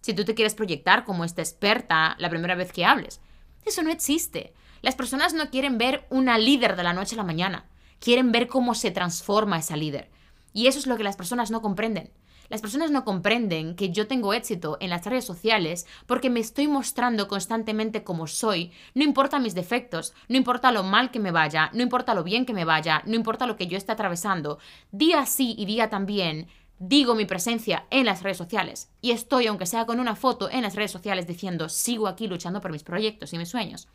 [0.00, 3.20] Si tú te quieres proyectar como esta experta la primera vez que hables,
[3.64, 4.52] eso no existe.
[4.84, 7.64] Las personas no quieren ver una líder de la noche a la mañana,
[8.00, 10.10] quieren ver cómo se transforma esa líder.
[10.52, 12.10] Y eso es lo que las personas no comprenden.
[12.50, 16.68] Las personas no comprenden que yo tengo éxito en las redes sociales porque me estoy
[16.68, 21.70] mostrando constantemente como soy, no importa mis defectos, no importa lo mal que me vaya,
[21.72, 24.58] no importa lo bien que me vaya, no importa lo que yo esté atravesando,
[24.92, 26.46] día sí y día también
[26.78, 30.60] digo mi presencia en las redes sociales y estoy, aunque sea con una foto en
[30.60, 33.88] las redes sociales, diciendo sigo aquí luchando por mis proyectos y mis sueños.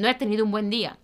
[0.00, 0.98] No he tenido un buen día.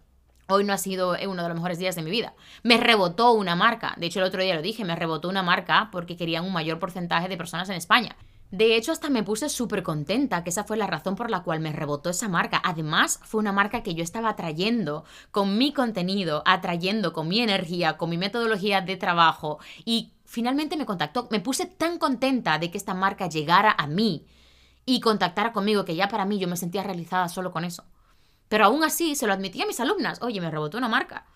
[0.48, 2.32] Hoy no ha sido uno de los mejores días de mi vida.
[2.62, 3.92] Me rebotó una marca.
[3.98, 6.78] De hecho, el otro día lo dije, me rebotó una marca porque querían un mayor
[6.78, 8.16] porcentaje de personas en España.
[8.50, 11.60] De hecho, hasta me puse súper contenta, que esa fue la razón por la cual
[11.60, 12.62] me rebotó esa marca.
[12.64, 17.98] Además, fue una marca que yo estaba atrayendo con mi contenido, atrayendo con mi energía,
[17.98, 21.28] con mi metodología de trabajo y finalmente me contactó.
[21.30, 24.24] Me puse tan contenta de que esta marca llegara a mí
[24.86, 27.84] y contactara conmigo que ya para mí yo me sentía realizada solo con eso.
[28.48, 30.20] Pero aún así se lo admití a mis alumnas.
[30.22, 31.26] Oye, me rebotó una marca.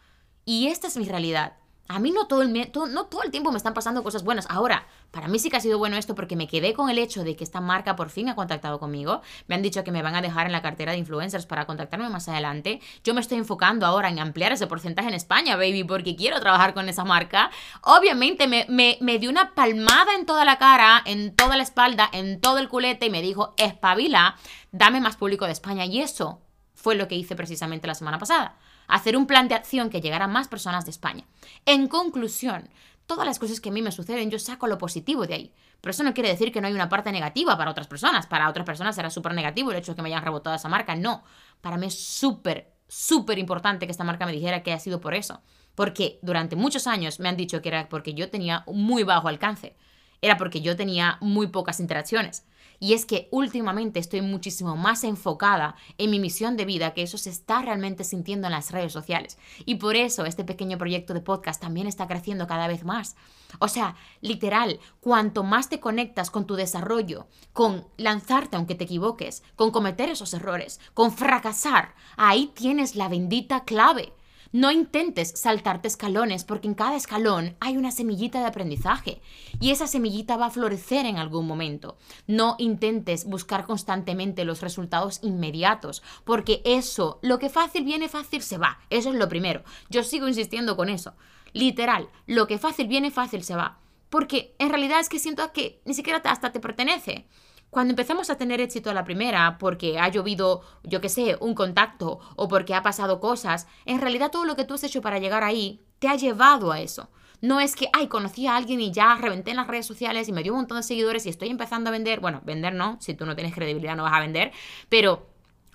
[0.45, 1.55] Y esta es mi realidad.
[1.91, 4.47] A mí no todo, el, no todo el tiempo me están pasando cosas buenas.
[4.49, 7.25] Ahora, para mí sí que ha sido bueno esto porque me quedé con el hecho
[7.25, 9.23] de que esta marca por fin ha contactado conmigo.
[9.49, 12.09] Me han dicho que me van a dejar en la cartera de influencers para contactarme
[12.09, 12.81] más adelante.
[13.03, 16.75] Yo me estoy enfocando ahora en ampliar ese porcentaje en España, baby, porque quiero trabajar
[16.75, 17.51] con esa marca.
[17.83, 22.09] Obviamente me, me, me dio una palmada en toda la cara, en toda la espalda,
[22.13, 24.37] en todo el culete y me dijo, espabila,
[24.71, 25.87] dame más público de España.
[25.87, 26.41] Y eso
[26.81, 28.57] fue lo que hice precisamente la semana pasada.
[28.89, 31.25] Hacer un plan de acción que llegara a más personas de España.
[31.67, 32.71] En conclusión,
[33.07, 35.55] todas las cosas que a mí me suceden, yo saco lo positivo de ahí.
[35.83, 38.27] Pero eso no quiere decir que no hay una parte negativa para otras personas.
[38.27, 40.97] Para otras personas será súper negativo el hecho de que me hayan rebotado esa marca.
[40.97, 41.23] No.
[41.61, 45.15] Para mí es súper, súper importante que esta marca me dijera que ha sido por
[45.15, 45.43] eso.
[45.75, 49.77] Porque durante muchos años me han dicho que era porque yo tenía muy bajo alcance.
[50.23, 52.47] Era porque yo tenía muy pocas interacciones.
[52.81, 57.19] Y es que últimamente estoy muchísimo más enfocada en mi misión de vida, que eso
[57.19, 59.39] se está realmente sintiendo en las redes sociales.
[59.67, 63.17] Y por eso este pequeño proyecto de podcast también está creciendo cada vez más.
[63.59, 69.43] O sea, literal, cuanto más te conectas con tu desarrollo, con lanzarte aunque te equivoques,
[69.57, 74.15] con cometer esos errores, con fracasar, ahí tienes la bendita clave
[74.53, 79.21] no intentes saltarte escalones porque en cada escalón hay una semillita de aprendizaje
[79.61, 81.97] y esa semillita va a florecer en algún momento.
[82.27, 88.59] No intentes buscar constantemente los resultados inmediatos porque eso, lo que fácil viene fácil se
[88.59, 88.81] va.
[88.91, 89.63] Eso es lo primero.
[89.89, 91.15] Yo sigo insistiendo con eso.
[91.53, 93.79] Literal, lo que fácil viene fácil se va.
[94.09, 97.27] Porque en realidad es que siento que ni siquiera hasta te pertenece.
[97.71, 101.55] Cuando empezamos a tener éxito a la primera, porque ha llovido, yo qué sé, un
[101.55, 105.19] contacto o porque ha pasado cosas, en realidad todo lo que tú has hecho para
[105.19, 107.09] llegar ahí te ha llevado a eso.
[107.41, 110.33] No es que, ay, conocí a alguien y ya reventé en las redes sociales y
[110.33, 112.21] me dio un montón de seguidores y estoy empezando a vender.
[112.21, 114.53] Bueno, vender no, si tú no tienes credibilidad no vas a vender,
[114.89, 115.29] pero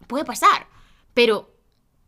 [0.07, 0.67] puede pasar.
[1.13, 1.55] Pero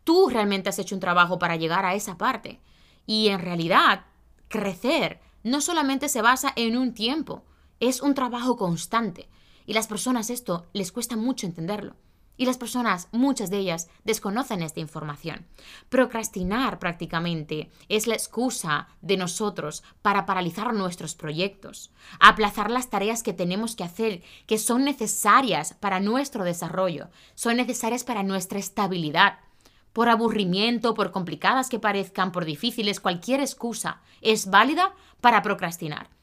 [0.03, 2.59] tú realmente has hecho un trabajo para llegar a esa parte.
[3.05, 4.05] Y en realidad,
[4.47, 7.45] crecer no solamente se basa en un tiempo,
[7.79, 9.29] es un trabajo constante.
[9.67, 11.95] Y las personas esto les cuesta mucho entenderlo.
[12.37, 15.47] Y las personas, muchas de ellas, desconocen esta información.
[15.89, 23.33] Procrastinar prácticamente es la excusa de nosotros para paralizar nuestros proyectos, aplazar las tareas que
[23.33, 29.39] tenemos que hacer, que son necesarias para nuestro desarrollo, son necesarias para nuestra estabilidad.
[29.91, 36.16] Por aburrimiento, por complicadas que parezcan, por difíciles, cualquier excusa es válida para procrastinar.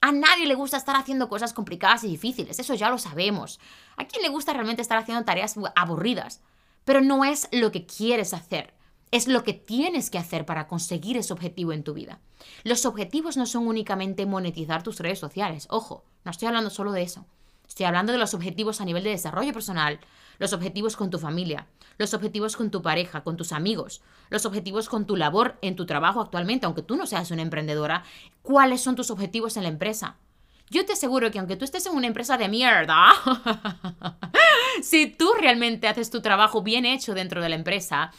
[0.00, 3.58] A nadie le gusta estar haciendo cosas complicadas y difíciles, eso ya lo sabemos.
[3.96, 6.40] ¿A quién le gusta realmente estar haciendo tareas aburridas?
[6.84, 8.74] Pero no es lo que quieres hacer,
[9.10, 12.20] es lo que tienes que hacer para conseguir ese objetivo en tu vida.
[12.62, 17.02] Los objetivos no son únicamente monetizar tus redes sociales, ojo, no estoy hablando solo de
[17.02, 17.26] eso.
[17.66, 19.98] Estoy hablando de los objetivos a nivel de desarrollo personal,
[20.38, 21.66] los objetivos con tu familia,
[21.98, 25.86] los objetivos con tu pareja, con tus amigos, los objetivos con tu labor en tu
[25.86, 28.04] trabajo actualmente, aunque tú no seas una emprendedora,
[28.42, 30.16] cuáles son tus objetivos en la empresa.
[30.70, 33.12] Yo te aseguro que aunque tú estés en una empresa de mierda,
[34.82, 38.12] si tú realmente haces tu trabajo bien hecho dentro de la empresa,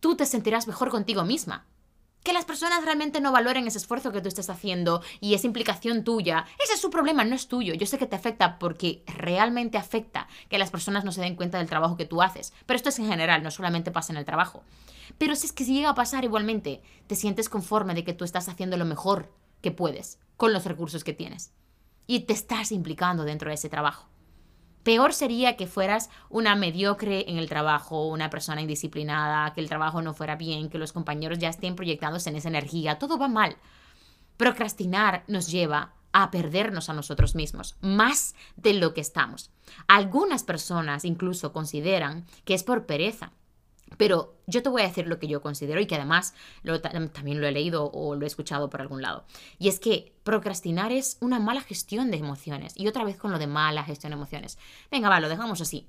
[0.00, 1.64] tú te sentirás mejor contigo misma.
[2.22, 6.04] Que las personas realmente no valoren ese esfuerzo que tú estés haciendo y esa implicación
[6.04, 7.74] tuya, ese es su problema, no es tuyo.
[7.74, 11.58] Yo sé que te afecta porque realmente afecta que las personas no se den cuenta
[11.58, 12.52] del trabajo que tú haces.
[12.66, 14.62] Pero esto es en general, no solamente pasa en el trabajo.
[15.18, 18.24] Pero si es que si llega a pasar igualmente, te sientes conforme de que tú
[18.24, 21.52] estás haciendo lo mejor que puedes con los recursos que tienes.
[22.06, 24.11] Y te estás implicando dentro de ese trabajo.
[24.82, 30.02] Peor sería que fueras una mediocre en el trabajo, una persona indisciplinada, que el trabajo
[30.02, 32.98] no fuera bien, que los compañeros ya estén proyectados en esa energía.
[32.98, 33.56] Todo va mal.
[34.36, 39.50] Procrastinar nos lleva a perdernos a nosotros mismos, más de lo que estamos.
[39.88, 43.32] Algunas personas incluso consideran que es por pereza.
[43.96, 46.34] Pero yo te voy a decir lo que yo considero y que además
[47.12, 49.24] también lo he leído o lo he escuchado por algún lado.
[49.58, 52.74] Y es que procrastinar es una mala gestión de emociones.
[52.76, 54.58] Y otra vez con lo de mala gestión de emociones.
[54.90, 55.88] Venga, va, lo dejamos así.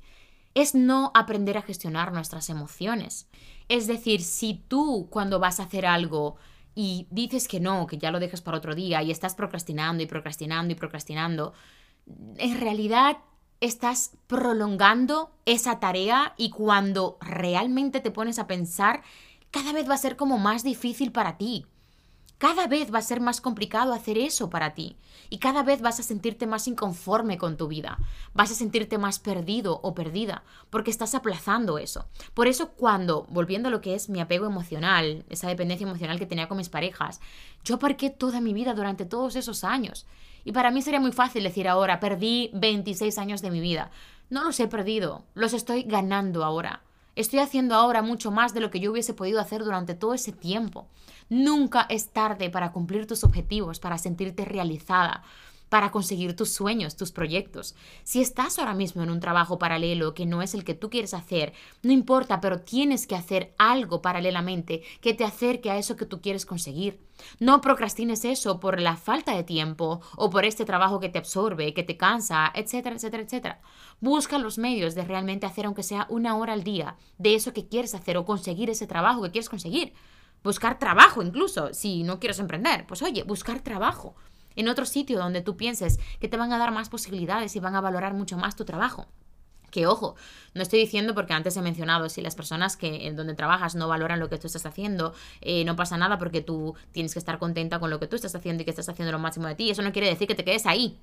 [0.53, 3.27] Es no aprender a gestionar nuestras emociones.
[3.69, 6.37] Es decir, si tú cuando vas a hacer algo
[6.75, 10.05] y dices que no, que ya lo dejas para otro día y estás procrastinando y
[10.05, 11.53] procrastinando y procrastinando,
[12.37, 13.17] en realidad
[13.65, 19.03] estás prolongando esa tarea y cuando realmente te pones a pensar,
[19.51, 21.65] cada vez va a ser como más difícil para ti.
[22.39, 24.97] Cada vez va a ser más complicado hacer eso para ti
[25.29, 27.99] y cada vez vas a sentirte más inconforme con tu vida,
[28.33, 32.05] vas a sentirte más perdido o perdida porque estás aplazando eso.
[32.33, 36.25] Por eso cuando, volviendo a lo que es mi apego emocional, esa dependencia emocional que
[36.25, 37.21] tenía con mis parejas,
[37.63, 40.05] yo aparqué toda mi vida durante todos esos años
[40.45, 43.91] y para mí sería muy fácil decir ahora, perdí 26 años de mi vida.
[44.29, 46.81] No los he perdido, los estoy ganando ahora.
[47.15, 50.31] Estoy haciendo ahora mucho más de lo que yo hubiese podido hacer durante todo ese
[50.31, 50.87] tiempo.
[51.29, 55.23] Nunca es tarde para cumplir tus objetivos, para sentirte realizada,
[55.73, 57.73] para conseguir tus sueños, tus proyectos.
[58.03, 61.15] Si estás ahora mismo en un trabajo paralelo que no es el que tú quieres
[61.15, 61.51] hacer,
[61.81, 66.21] no importa, pero tienes que hacer algo paralelamente que te acerque a eso que tú
[66.21, 66.99] quieres conseguir.
[67.39, 71.73] No procrastines eso por la falta de tiempo o por este trabajo que te absorbe,
[71.73, 73.61] que te cansa, etcétera, etcétera, etcétera.
[73.99, 77.67] Busca los medios de realmente hacer aunque sea una hora al día de eso que
[77.67, 79.93] quieres hacer o conseguir ese trabajo que quieres conseguir.
[80.43, 82.85] Buscar trabajo incluso, si no quieres emprender.
[82.85, 84.13] Pues oye, buscar trabajo
[84.55, 87.75] en otro sitio donde tú pienses que te van a dar más posibilidades y van
[87.75, 89.07] a valorar mucho más tu trabajo.
[89.71, 90.15] Que ojo,
[90.53, 93.87] no estoy diciendo porque antes he mencionado, si las personas que en donde trabajas no
[93.87, 97.39] valoran lo que tú estás haciendo, eh, no pasa nada porque tú tienes que estar
[97.39, 99.71] contenta con lo que tú estás haciendo y que estás haciendo lo máximo de ti.
[99.71, 100.99] Eso no quiere decir que te quedes ahí.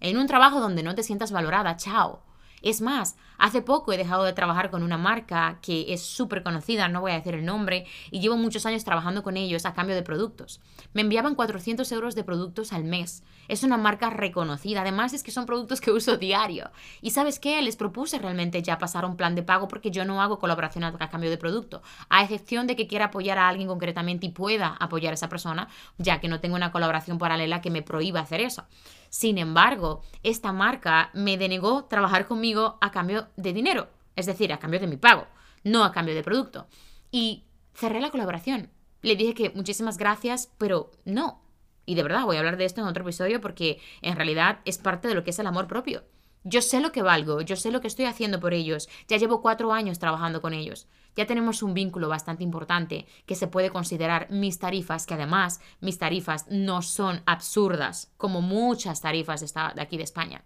[0.00, 2.24] En un trabajo donde no te sientas valorada, chao.
[2.62, 6.88] Es más, hace poco he dejado de trabajar con una marca que es súper conocida,
[6.88, 9.96] no voy a decir el nombre, y llevo muchos años trabajando con ellos a cambio
[9.96, 10.60] de productos.
[10.92, 13.24] Me enviaban 400 euros de productos al mes.
[13.48, 16.70] Es una marca reconocida, además es que son productos que uso diario.
[17.00, 20.22] Y sabes qué, les propuse realmente ya pasar un plan de pago porque yo no
[20.22, 24.26] hago colaboración a cambio de producto, a excepción de que quiera apoyar a alguien concretamente
[24.26, 25.68] y pueda apoyar a esa persona,
[25.98, 28.66] ya que no tengo una colaboración paralela que me prohíba hacer eso.
[29.10, 34.58] Sin embargo, esta marca me denegó trabajar conmigo a cambio de dinero, es decir, a
[34.58, 35.26] cambio de mi pago,
[35.64, 36.66] no a cambio de producto.
[37.10, 38.70] Y cerré la colaboración.
[39.02, 41.42] Le dije que muchísimas gracias, pero no.
[41.86, 44.78] Y de verdad voy a hablar de esto en otro episodio porque en realidad es
[44.78, 46.04] parte de lo que es el amor propio.
[46.44, 49.42] Yo sé lo que valgo, yo sé lo que estoy haciendo por ellos, ya llevo
[49.42, 54.30] cuatro años trabajando con ellos ya tenemos un vínculo bastante importante que se puede considerar
[54.30, 60.04] mis tarifas, que además mis tarifas no son absurdas como muchas tarifas de aquí de
[60.04, 60.44] España.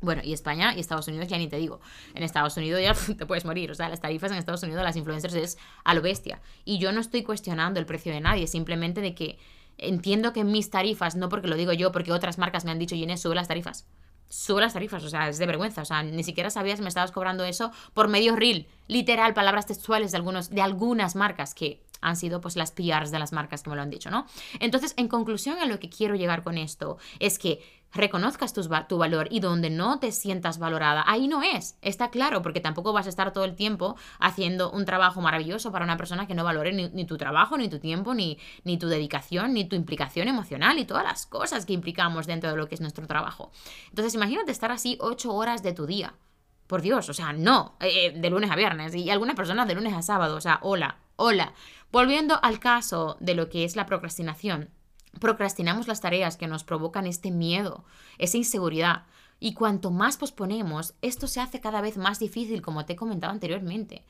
[0.00, 1.80] Bueno, y España y Estados Unidos ya ni te digo.
[2.14, 3.70] En Estados Unidos ya te puedes morir.
[3.70, 6.40] O sea, las tarifas en Estados Unidos, las influencers es a lo bestia.
[6.64, 9.38] Y yo no estoy cuestionando el precio de nadie, simplemente de que
[9.78, 12.94] entiendo que mis tarifas, no porque lo digo yo, porque otras marcas me han dicho,
[12.94, 13.86] Ginés, sube las tarifas
[14.28, 17.12] sube las tarifas, o sea, es de vergüenza, o sea, ni siquiera sabías me estabas
[17.12, 22.16] cobrando eso por medio reel, literal, palabras textuales de, algunos, de algunas marcas que han
[22.16, 24.26] sido pues las PRs de las marcas que me lo han dicho, ¿no?
[24.60, 27.60] Entonces, en conclusión, a lo que quiero llegar con esto es que
[27.92, 32.60] reconozcas tu, valor y donde no te sientas valorada, ahí no es, está claro, porque
[32.60, 36.34] tampoco vas a estar todo el tiempo haciendo un trabajo maravilloso para una persona que
[36.34, 40.28] no valore ni, tu trabajo, ni tu tiempo, ni, ni tu dedicación, ni tu implicación
[40.28, 43.50] emocional y todas las cosas que implicamos dentro de lo que es nuestro trabajo.
[43.88, 46.14] Entonces, imagínate estar así ocho horas de tu día.
[46.66, 49.94] Por Dios, o sea, no, eh, de lunes a viernes y algunas personas de lunes
[49.94, 51.52] a sábado, o sea, hola, hola.
[51.92, 54.70] Volviendo al caso de lo que es la procrastinación,
[55.20, 57.84] procrastinamos las tareas que nos provocan este miedo,
[58.18, 59.04] esa inseguridad.
[59.38, 63.32] Y cuanto más posponemos, esto se hace cada vez más difícil, como te he comentado
[63.32, 64.04] anteriormente.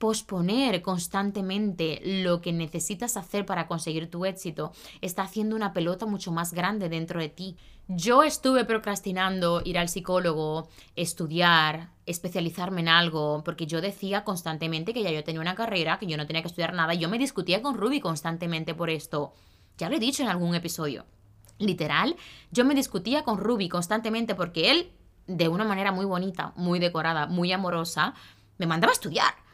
[0.00, 4.72] Posponer constantemente lo que necesitas hacer para conseguir tu éxito
[5.02, 7.58] está haciendo una pelota mucho más grande dentro de ti.
[7.86, 15.02] Yo estuve procrastinando ir al psicólogo, estudiar, especializarme en algo, porque yo decía constantemente que
[15.02, 16.94] ya yo tenía una carrera, que yo no tenía que estudiar nada.
[16.94, 19.34] Yo me discutía con Ruby constantemente por esto.
[19.76, 21.04] Ya lo he dicho en algún episodio.
[21.58, 22.16] Literal,
[22.50, 24.92] yo me discutía con Ruby constantemente porque él,
[25.26, 28.14] de una manera muy bonita, muy decorada, muy amorosa,
[28.56, 29.49] me mandaba a estudiar.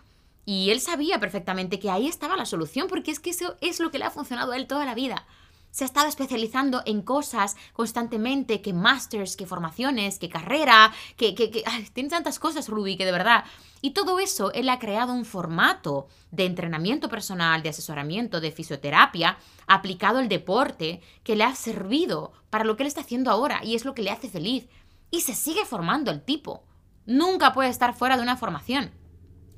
[0.49, 3.91] Y él sabía perfectamente que ahí estaba la solución, porque es que eso es lo
[3.91, 5.27] que le ha funcionado a él toda la vida.
[5.73, 11.35] Se ha estado especializando en cosas constantemente, que masters, que formaciones, que carrera, que...
[11.35, 13.45] que, tiene tantas cosas, Ruby, que de verdad...
[13.83, 19.39] Y todo eso, él ha creado un formato de entrenamiento personal, de asesoramiento, de fisioterapia,
[19.67, 23.75] aplicado al deporte, que le ha servido para lo que él está haciendo ahora y
[23.75, 24.67] es lo que le hace feliz.
[25.11, 26.65] Y se sigue formando el tipo.
[27.05, 28.93] Nunca puede estar fuera de una formación.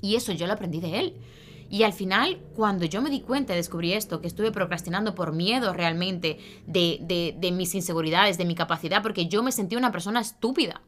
[0.01, 1.15] Y eso yo lo aprendí de él.
[1.69, 5.33] Y al final, cuando yo me di cuenta y descubrí esto, que estuve procrastinando por
[5.33, 10.19] miedo realmente de, de, mis inseguridades, de mi capacidad, porque yo me sentía una persona
[10.19, 10.81] estúpida.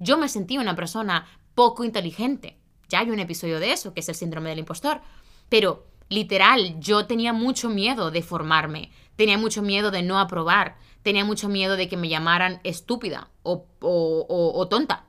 [0.00, 2.58] Yo me sentía una persona poco inteligente.
[2.88, 5.00] Ya hay un episodio de eso, que es el síndrome del impostor.
[5.48, 11.24] Pero, literal, yo tenía mucho miedo de formarme, tenía mucho miedo de no aprobar, tenía
[11.24, 15.05] mucho miedo de que me llamaran estúpida o, o, o tonta.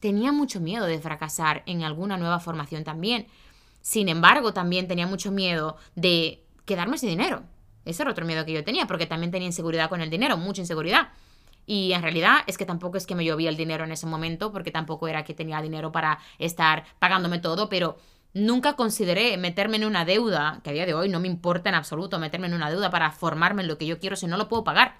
[0.00, 3.26] Tenía mucho miedo de fracasar en alguna nueva formación también.
[3.80, 7.44] Sin embargo, también tenía mucho miedo de quedarme sin dinero.
[7.84, 10.60] Ese era otro miedo que yo tenía, porque también tenía inseguridad con el dinero, mucha
[10.60, 11.08] inseguridad.
[11.66, 14.52] Y en realidad es que tampoco es que me llovía el dinero en ese momento,
[14.52, 17.96] porque tampoco era que tenía dinero para estar pagándome todo, pero
[18.34, 21.76] nunca consideré meterme en una deuda, que a día de hoy no me importa en
[21.76, 24.48] absoluto meterme en una deuda para formarme en lo que yo quiero si no lo
[24.48, 24.98] puedo pagar.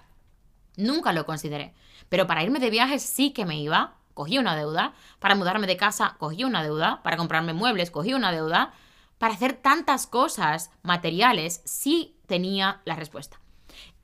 [0.77, 1.73] Nunca lo consideré.
[2.09, 4.95] Pero para irme de viajes sí que me iba, cogí una deuda.
[5.19, 7.03] Para mudarme de casa, cogí una deuda.
[7.03, 8.73] Para comprarme muebles, cogí una deuda.
[9.19, 13.39] Para hacer tantas cosas materiales, sí tenía la respuesta.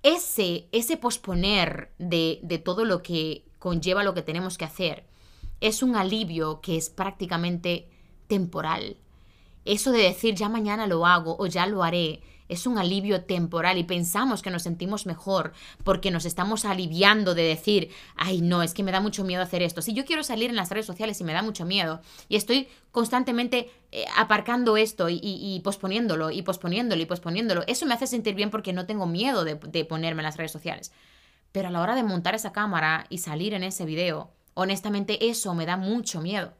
[0.04, 5.08] Ese, ese posponer de, de todo lo que conlleva lo que tenemos que hacer
[5.62, 7.90] es un alivio que es prácticamente
[8.28, 8.98] temporal.
[9.66, 13.78] Eso de decir ya mañana lo hago o ya lo haré es un alivio temporal
[13.78, 18.74] y pensamos que nos sentimos mejor porque nos estamos aliviando de decir, ay no, es
[18.74, 19.82] que me da mucho miedo hacer esto.
[19.82, 22.68] Si yo quiero salir en las redes sociales y me da mucho miedo y estoy
[22.92, 28.50] constantemente eh, aparcando esto y, posponiéndolo y posponiéndolo y posponiéndolo, eso me hace sentir bien
[28.50, 30.92] porque no tengo miedo de, de ponerme en las redes sociales.
[31.52, 35.54] Pero a la hora de montar esa cámara y salir en ese video, honestamente eso
[35.54, 36.54] me da mucho miedo.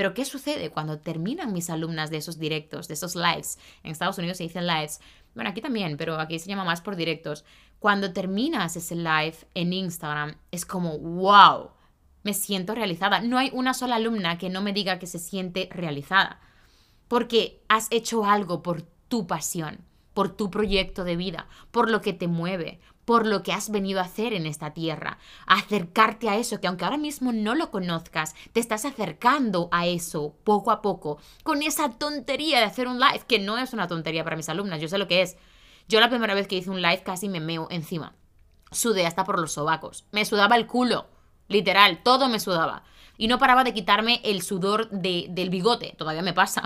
[0.00, 3.58] Pero ¿qué sucede cuando terminan mis alumnas de esos directos, de esos lives?
[3.82, 4.98] En Estados Unidos se dicen lives.
[5.34, 7.44] Bueno, aquí también, pero aquí se llama más por directos.
[7.78, 11.72] Cuando terminas ese live en Instagram, es como, wow,
[12.22, 13.20] me siento realizada.
[13.20, 16.40] No hay una sola alumna que no me diga que se siente realizada.
[17.06, 19.80] Porque has hecho algo por tu pasión,
[20.14, 22.80] por tu proyecto de vida, por lo que te mueve,
[23.10, 26.84] por lo que has venido a hacer en esta tierra, acercarte a eso, que aunque
[26.84, 31.90] ahora mismo no lo conozcas, te estás acercando a eso poco a poco, con esa
[31.90, 34.96] tontería de hacer un live, que no es una tontería para mis alumnas, yo sé
[34.96, 35.36] lo que es.
[35.88, 38.14] Yo la primera vez que hice un live casi me meo encima.
[38.70, 40.04] Sudé hasta por los sobacos.
[40.12, 41.08] Me sudaba el culo.
[41.48, 42.84] Literal, todo me sudaba.
[43.20, 45.94] Y no paraba de quitarme el sudor del bigote.
[45.98, 46.62] Todavía me pasa.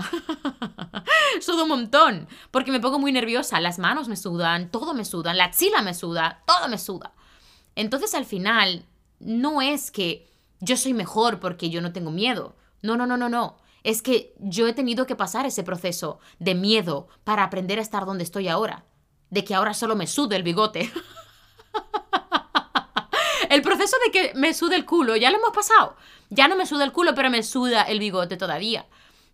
[1.41, 2.29] Sudo un montón.
[2.49, 3.59] Porque me pongo muy nerviosa.
[3.59, 7.11] Las manos me sudan, todo me suda, la axila me suda, todo me suda.
[7.75, 8.85] Entonces al final,
[9.19, 10.31] no es que
[10.61, 12.55] yo soy mejor porque yo no tengo miedo.
[12.81, 13.57] No, no, no, no, no.
[13.83, 18.05] Es que yo he tenido que pasar ese proceso de miedo para aprender a estar
[18.05, 18.85] donde estoy ahora.
[19.29, 20.89] De que ahora solo me sude el bigote.
[23.55, 25.95] el proceso de que me sude el culo, ya lo hemos pasado.
[26.29, 28.85] Ya no me suda el culo, pero me suda el bigote todavía.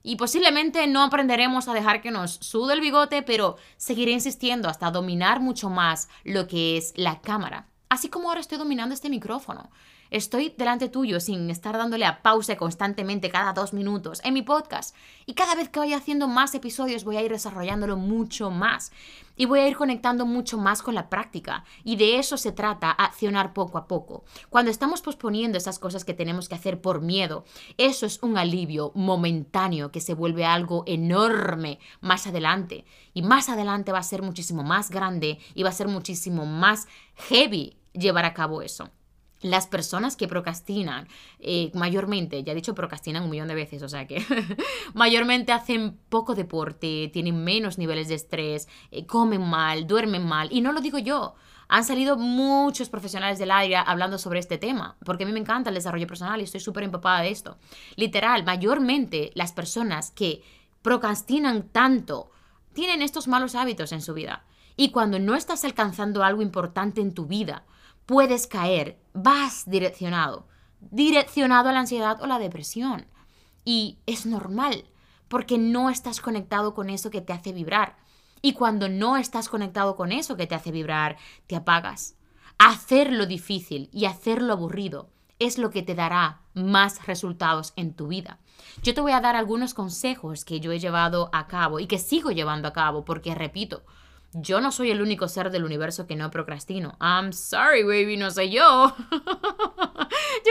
[0.03, 4.91] Y posiblemente no aprenderemos a dejar que nos sude el bigote, pero seguiré insistiendo hasta
[4.91, 7.65] dominar mucho más lo que es la cámara.
[7.89, 9.72] Así como ahora estoy dominando este micrófono.
[10.12, 14.93] Estoy delante tuyo sin estar dándole a pausa constantemente cada dos minutos en mi podcast.
[15.26, 18.91] Y cada vez que vaya haciendo más episodios voy a ir desarrollándolo mucho más.
[19.38, 21.64] Y voy a ir conectando mucho más con la práctica.
[21.86, 24.26] Y de eso se trata, accionar poco a poco.
[24.49, 27.45] Cuando estamos posponiendo esas cosas que tenemos que hacer por miedo,
[27.78, 32.84] eso es un alivio momentáneo que se vuelve algo enorme más adelante.
[33.14, 36.89] Y más adelante va a ser muchísimo más grande y va a ser muchísimo más
[37.30, 38.89] heavy llevar a cabo eso.
[39.41, 41.07] Las personas que procrastinan,
[41.39, 44.23] eh, mayormente, ya he dicho procrastinan un millón de veces, o sea que
[44.93, 50.61] mayormente hacen poco deporte, tienen menos niveles de estrés, eh, comen mal, duermen mal, y
[50.61, 51.35] no lo digo yo.
[51.67, 55.69] Han salido muchos profesionales del área hablando sobre este tema, porque a mí me encanta
[55.69, 57.57] el desarrollo personal y estoy súper empapada de esto.
[57.95, 60.43] Literal, mayormente las personas que
[60.81, 62.29] procrastinan tanto,
[62.73, 64.43] tienen estos malos hábitos en su vida.
[64.75, 67.63] Y cuando no estás alcanzando algo importante en tu vida,
[68.05, 70.47] puedes caer, vas direccionado,
[70.80, 73.07] direccionado a la ansiedad o la depresión.
[73.64, 74.86] Y es normal,
[75.28, 77.97] porque no estás conectado con eso que te hace vibrar.
[78.41, 82.16] Y cuando no estás conectado con eso que te hace vibrar, te apagas.
[82.57, 85.09] Hacerlo difícil y hacerlo aburrido
[85.39, 88.39] es lo que te dará más resultados en tu vida.
[88.84, 91.97] Yo te voy a dar algunos consejos que yo he llevado a cabo y que
[91.97, 93.84] sigo llevando a cabo porque, repito,
[94.34, 96.95] yo no soy el único ser del universo que no procrastino.
[96.99, 98.95] I'm sorry, baby, no soy yo.
[99.11, 99.17] yo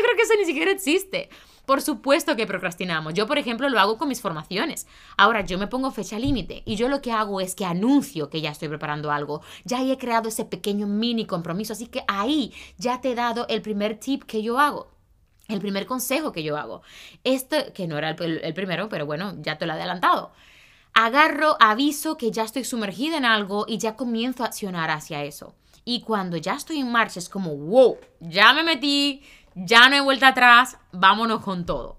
[0.02, 1.30] creo que eso ni siquiera existe.
[1.64, 3.14] Por supuesto que procrastinamos.
[3.14, 4.86] Yo, por ejemplo, lo hago con mis formaciones.
[5.16, 8.40] Ahora, yo me pongo fecha límite y yo lo que hago es que anuncio que
[8.40, 9.40] ya estoy preparando algo.
[9.64, 11.72] Ya he creado ese pequeño mini compromiso.
[11.72, 14.90] Así que ahí ya te he dado el primer tip que yo hago.
[15.48, 16.82] El primer consejo que yo hago.
[17.24, 20.32] Este, que no era el, el primero, pero bueno, ya te lo he adelantado
[20.94, 25.54] agarro, aviso que ya estoy sumergida en algo y ya comienzo a accionar hacia eso.
[25.84, 29.22] Y cuando ya estoy en marcha es como, wow, ya me metí,
[29.54, 31.98] ya no hay vuelta atrás, vámonos con todo.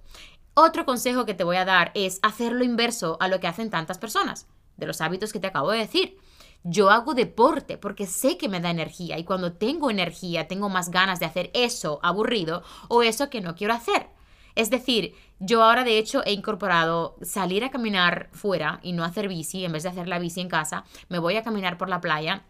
[0.54, 3.70] Otro consejo que te voy a dar es hacer lo inverso a lo que hacen
[3.70, 6.18] tantas personas, de los hábitos que te acabo de decir.
[6.64, 10.92] Yo hago deporte porque sé que me da energía y cuando tengo energía tengo más
[10.92, 14.10] ganas de hacer eso aburrido o eso que no quiero hacer.
[14.54, 19.28] Es decir, yo ahora de hecho he incorporado salir a caminar fuera y no hacer
[19.28, 22.00] bici, en vez de hacer la bici en casa, me voy a caminar por la
[22.00, 22.44] playa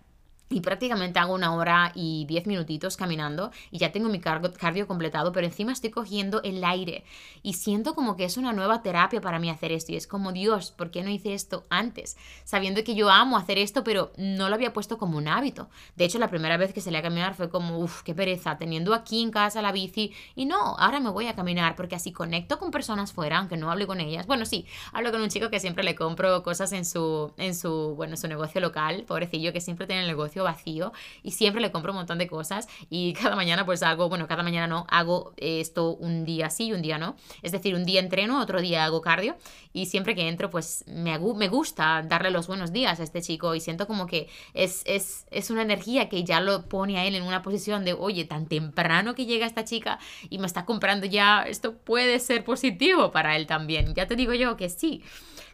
[0.52, 5.32] y prácticamente hago una hora y diez minutitos caminando y ya tengo mi cardio completado,
[5.32, 7.04] pero encima estoy cogiendo el aire
[7.42, 10.32] y siento como que es una nueva terapia para mí hacer esto y es como
[10.32, 12.18] Dios, ¿por qué no hice esto antes?
[12.44, 15.70] Sabiendo que yo amo hacer esto, pero no lo había puesto como un hábito.
[15.96, 18.94] De hecho, la primera vez que salí a caminar fue como, uff, qué pereza, teniendo
[18.94, 22.60] aquí en casa la bici y no, ahora me voy a caminar porque así conecto
[22.60, 24.28] con personas fuera, aunque no hable con ellas.
[24.28, 27.94] Bueno, sí, hablo con un chico que siempre le compro cosas en su, en su,
[27.96, 30.92] bueno, su negocio local, pobrecillo, que siempre tiene el negocio vacío
[31.24, 34.44] y siempre le compro un montón de cosas y cada mañana pues hago, bueno, cada
[34.44, 37.16] mañana no, hago esto un día sí y un día no.
[37.42, 39.36] Es decir, un día entreno, otro día hago cardio
[39.74, 43.56] y siempre que entro pues me, me gusta darle los buenos días a este chico
[43.56, 47.16] y siento como que es, es, es una energía que ya lo pone a él
[47.16, 51.06] en una posición de, oye, tan temprano que llega esta chica y me está comprando
[51.06, 53.94] ya, esto puede ser positivo para él también.
[53.94, 55.04] Ya te digo yo que sí.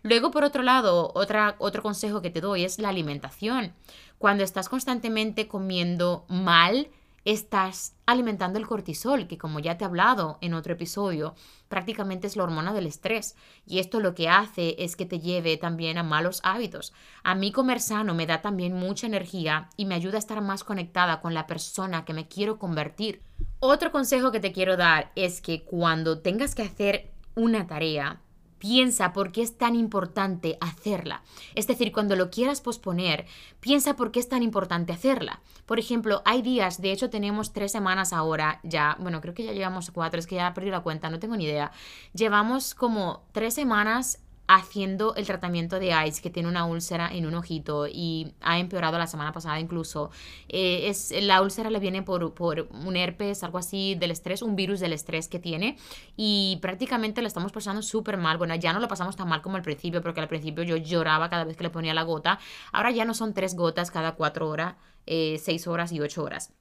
[0.04, 3.74] Luego, por otro lado, otra, otro consejo que te doy es la alimentación.
[4.18, 6.90] Cuando estás constantemente comiendo mal,
[7.24, 11.36] estás alimentando el cortisol, que como ya te he hablado en otro episodio,
[11.68, 13.36] prácticamente es la hormona del estrés.
[13.66, 16.94] Y esto lo que hace es que te lleve también a malos hábitos.
[17.24, 20.64] A mí comer sano me da también mucha energía y me ayuda a estar más
[20.64, 23.22] conectada con la persona que me quiero convertir.
[23.60, 28.22] Otro consejo que te quiero dar es que cuando tengas que hacer una tarea,
[28.60, 31.22] Piensa por qué es tan importante hacerla.
[31.56, 33.26] Es decir, cuando lo quieras posponer,
[33.60, 35.42] piensa por qué es tan importante hacerla.
[35.66, 39.52] Por ejemplo, hay días, de hecho tenemos tres semanas ahora ya, bueno, creo que ya
[39.52, 41.72] llevamos cuatro, es que ya he perdido la cuenta, no tengo ni idea.
[42.14, 47.36] Llevamos como tres semanas haciendo el tratamiento de ICE, que tiene una úlcera en un
[47.36, 50.10] ojito y ha empeorado la semana pasada incluso.
[50.48, 54.56] Eh, es, la úlcera le viene por, por, un herpes, algo así del estrés, un
[54.56, 55.78] virus del estrés que tiene
[56.16, 58.38] y prácticamente lo estamos pasando súper mal.
[58.38, 61.30] Bueno, ya no lo pasamos tan mal como al principio, porque al principio yo lloraba
[61.30, 62.40] cada vez que le ponía la gota.
[62.72, 64.76] Ahora ya no son tres gotas cada cuatro horas,
[65.06, 66.54] eh, seis horas y ocho horas.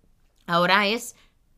[0.47, 1.17] Ahora es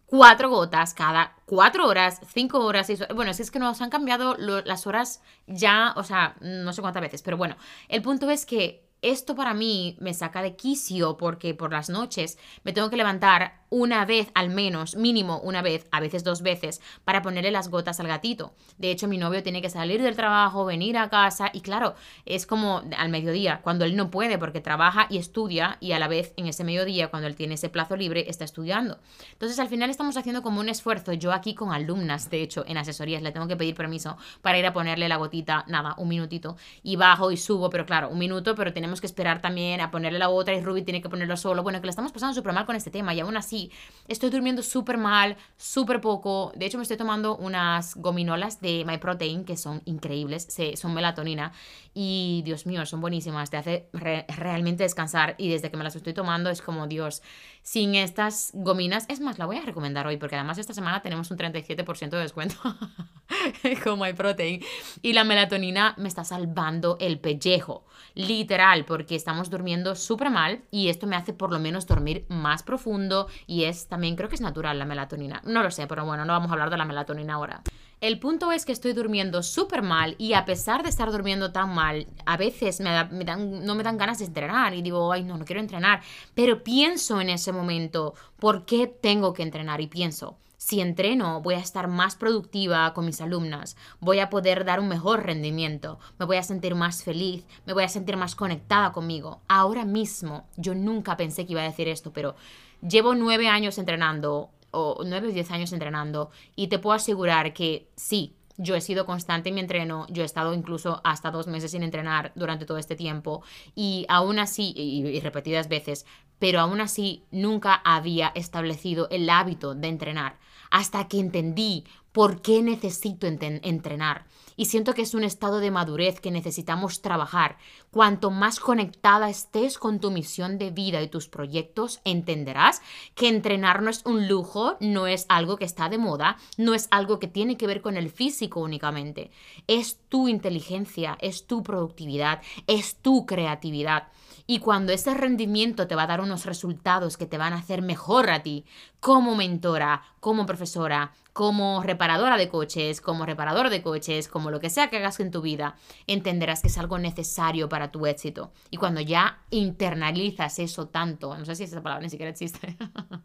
[0.09, 3.15] cuatro gotas cada cuatro horas, cinco horas, seis horas.
[3.15, 7.03] Bueno, si es que nos han cambiado las horas ya, o sea, no sé cuántas
[7.03, 7.57] veces, pero bueno,
[7.89, 12.39] el punto es que esto para mí me saca de quicio porque por las noches
[12.65, 16.81] me tengo que levantar una vez al menos, mínimo una vez, a veces dos veces,
[17.05, 18.55] para ponerle las gotas al gatito.
[18.79, 21.95] De hecho, mi novio tiene que salir del trabajo, venir a casa y claro,
[22.25, 26.09] es como al mediodía, cuando él no puede porque trabaja y estudia y a la
[26.09, 28.99] vez en ese mediodía, cuando él tiene ese plazo libre, está estudiando.
[29.33, 31.13] Entonces, al final estamos haciendo como un esfuerzo.
[31.13, 34.67] Yo aquí con alumnas, de hecho, en asesorías le tengo que pedir permiso para ir
[34.67, 38.55] a ponerle la gotita, nada, un minutito, y bajo y subo, pero claro, un minuto,
[38.55, 41.63] pero tenemos que esperar también a ponerle la otra y Ruby tiene que ponerlo solo.
[41.63, 43.71] Bueno, que le estamos pasando súper mal con este tema y aún así
[44.09, 46.53] estoy durmiendo súper mal, súper poco.
[46.57, 51.53] De hecho, me estoy tomando unas gominolas de My Protein que son increíbles, son melatonina
[51.95, 56.15] y Dios mío, son buenísimas, te hace realmente descansar y desde que me las estoy
[56.15, 57.23] tomando es como Dios,
[57.69, 61.31] sin estas gominas, es más, la voy a recomendar hoy porque además esta semana tenemos
[61.31, 62.57] un 37% de descuento
[63.85, 64.65] con My Protein
[65.03, 70.89] y la melatonina me está salvando el pellejo, literal, porque estamos durmiendo súper mal y
[70.89, 74.41] esto me hace por lo menos dormir más profundo y es también, creo que es
[74.41, 75.43] natural la melatonina.
[75.45, 77.61] No lo sé, pero bueno, no vamos a hablar de la melatonina ahora.
[78.01, 81.75] El punto es que estoy durmiendo súper mal y a pesar de estar durmiendo tan
[81.75, 85.61] mal, a veces no me dan ganas de entrenar y digo, ay, no, no quiero
[85.61, 86.03] entrenar.
[86.35, 89.81] Pero pienso en ese momento, ¿por qué tengo que entrenar?
[89.81, 94.65] Y pienso, si entreno, voy a estar más productiva con mis alumnas, voy a poder
[94.65, 98.37] dar un mejor rendimiento, me voy a sentir más feliz, me voy a sentir más
[98.37, 99.41] conectada conmigo.
[99.49, 102.37] Ahora mismo, yo nunca pensé que iba a decir esto, pero
[102.81, 107.89] llevo nueve años entrenando o nueve o diez años entrenando y te puedo asegurar que
[107.97, 111.71] sí, yo he sido constante en mi entreno, yo he estado incluso hasta dos meses
[111.71, 113.43] sin entrenar durante todo este tiempo
[113.75, 116.07] y aún así, y, repetidas veces,
[116.39, 120.39] pero aún así nunca había establecido el hábito de entrenar
[120.71, 124.27] hasta que entendí por qué necesito entrenar
[124.59, 127.59] y siento que es un estado de madurez que necesitamos trabajar.
[127.93, 132.83] Cuanto más conectada estés con tu misión de vida y tus proyectos, entenderás
[133.15, 136.89] que entrenar no es un lujo, no es algo que está de moda, no es
[136.91, 139.31] algo que tiene que ver con el físico únicamente.
[139.69, 144.09] Es tu inteligencia, es tu productividad, es tu creatividad.
[144.51, 147.83] Y cuando ese rendimiento te va a dar unos resultados que te van a hacer
[147.83, 148.65] mejor a ti,
[148.99, 154.71] como mentora, como profesora, como reparadora de coches, como reparador de coches, como lo que
[154.71, 155.77] sea que hagas en tu vida,
[156.07, 158.51] entenderás que es algo necesario para tu éxito.
[158.71, 162.75] Y cuando ya internalizas eso tanto, no sé si esa palabra ni siquiera existe,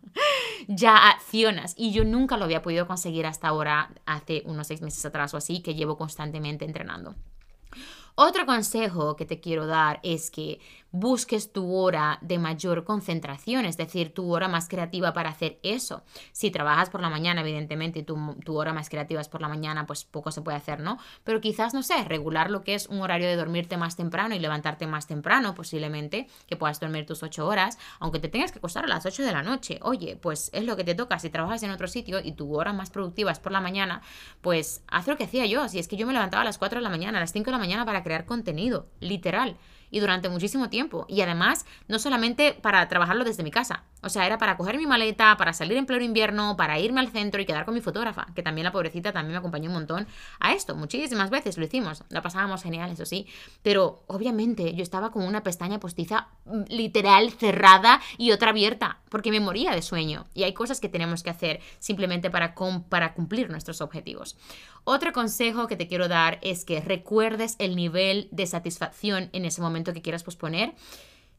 [0.67, 1.73] ya accionas.
[1.77, 5.37] Y yo nunca lo había podido conseguir hasta ahora, hace unos seis meses atrás o
[5.37, 7.15] así, que llevo constantemente entrenando.
[8.15, 10.59] Otro consejo que te quiero dar es que
[10.93, 16.03] busques tu hora de mayor concentración, es decir, tu hora más creativa para hacer eso.
[16.31, 18.15] Si trabajas por la mañana, evidentemente, y tu,
[18.55, 20.99] hora más creativa es por la mañana, pues poco se puede hacer, ¿no?
[21.23, 24.39] Pero quizás, no sé, regular lo que es un horario de dormirte más temprano y
[24.39, 28.83] levantarte más temprano, posiblemente, que puedas dormir tus ocho horas, aunque te tengas que acostar
[28.83, 29.79] a las 8 de la noche.
[29.81, 31.17] Oye, pues es lo que te toca.
[31.17, 34.03] Si trabajas en otro sitio y tu hora más productiva es por la mañana,
[34.41, 35.67] pues haz lo que hacía yo.
[35.69, 37.45] Si es que yo me levantaba a las 4 de la mañana, a las 5
[37.45, 39.57] de la mañana para crear contenido, literal
[39.93, 41.05] y durante muchísimo tiempo.
[41.07, 44.87] Y además, no solamente para trabajarlo desde mi casa, o sea, era para coger mi
[44.87, 48.25] maleta, para salir en pleno invierno, para irme al centro y quedar con mi fotógrafa,
[48.33, 50.07] que también la pobrecita también me acompañó un montón
[50.39, 50.75] a esto.
[50.75, 53.27] Muchísimas veces lo hicimos, la pasábamos genial, eso sí.
[53.61, 59.29] Pero obviamente yo estaba con una pestaña postiza mm, literal cerrada y otra abierta, porque
[59.29, 60.25] me moría de sueño.
[60.33, 62.55] Y hay cosas que tenemos que hacer simplemente para,
[62.89, 64.37] para cumplir nuestros objetivos.
[64.85, 69.61] Otro consejo que te quiero dar es que recuerdes el nivel de satisfacción en ese
[69.61, 70.73] momento que quieras posponer.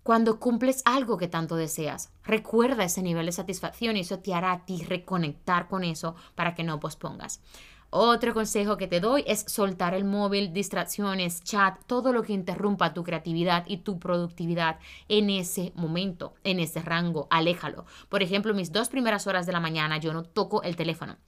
[0.03, 4.53] Cuando cumples algo que tanto deseas, recuerda ese nivel de satisfacción y eso te hará
[4.53, 7.43] a ti reconectar con eso para que no pospongas.
[7.91, 12.95] Otro consejo que te doy es soltar el móvil, distracciones, chat, todo lo que interrumpa
[12.95, 14.79] tu creatividad y tu productividad
[15.09, 17.85] en ese momento, en ese rango, aléjalo.
[18.09, 21.19] Por ejemplo, mis dos primeras horas de la mañana yo no toco el teléfono.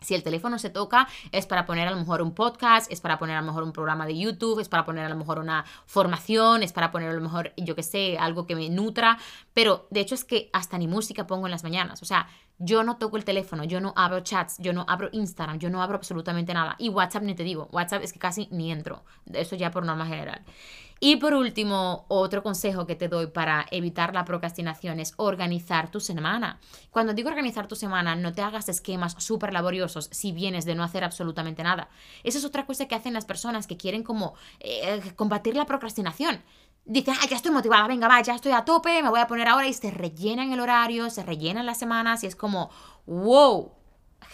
[0.00, 3.18] Si el teléfono se toca, es para poner a lo mejor un podcast, es para
[3.18, 5.64] poner a lo mejor un programa de YouTube, es para poner a lo mejor una
[5.86, 9.18] formación, es para poner a lo mejor, yo qué sé, algo que me nutra.
[9.52, 12.02] Pero de hecho es que hasta ni música pongo en las mañanas.
[12.02, 12.28] O sea,
[12.58, 15.82] yo no toco el teléfono, yo no abro chats, yo no abro Instagram, yo no
[15.82, 16.76] abro absolutamente nada.
[16.78, 19.02] Y WhatsApp ni te digo, WhatsApp es que casi ni entro.
[19.32, 20.42] Eso ya por norma general.
[21.02, 25.98] Y por último, otro consejo que te doy para evitar la procrastinación es organizar tu
[25.98, 26.60] semana.
[26.90, 30.84] Cuando digo organizar tu semana, no te hagas esquemas súper laboriosos si vienes de no
[30.84, 31.88] hacer absolutamente nada.
[32.22, 36.42] Esa es otra cosa que hacen las personas que quieren como eh, combatir la procrastinación.
[36.84, 39.48] Dicen, ah, ya estoy motivada, venga, va, ya estoy a tope, me voy a poner
[39.48, 42.70] ahora y se rellenan el horario, se rellenan las semanas y es como,
[43.06, 43.72] wow,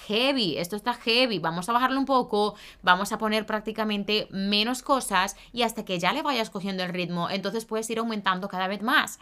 [0.07, 5.37] heavy, esto está heavy, vamos a bajarlo un poco, vamos a poner prácticamente menos cosas
[5.53, 8.82] y hasta que ya le vayas cogiendo el ritmo, entonces puedes ir aumentando cada vez
[8.82, 9.18] más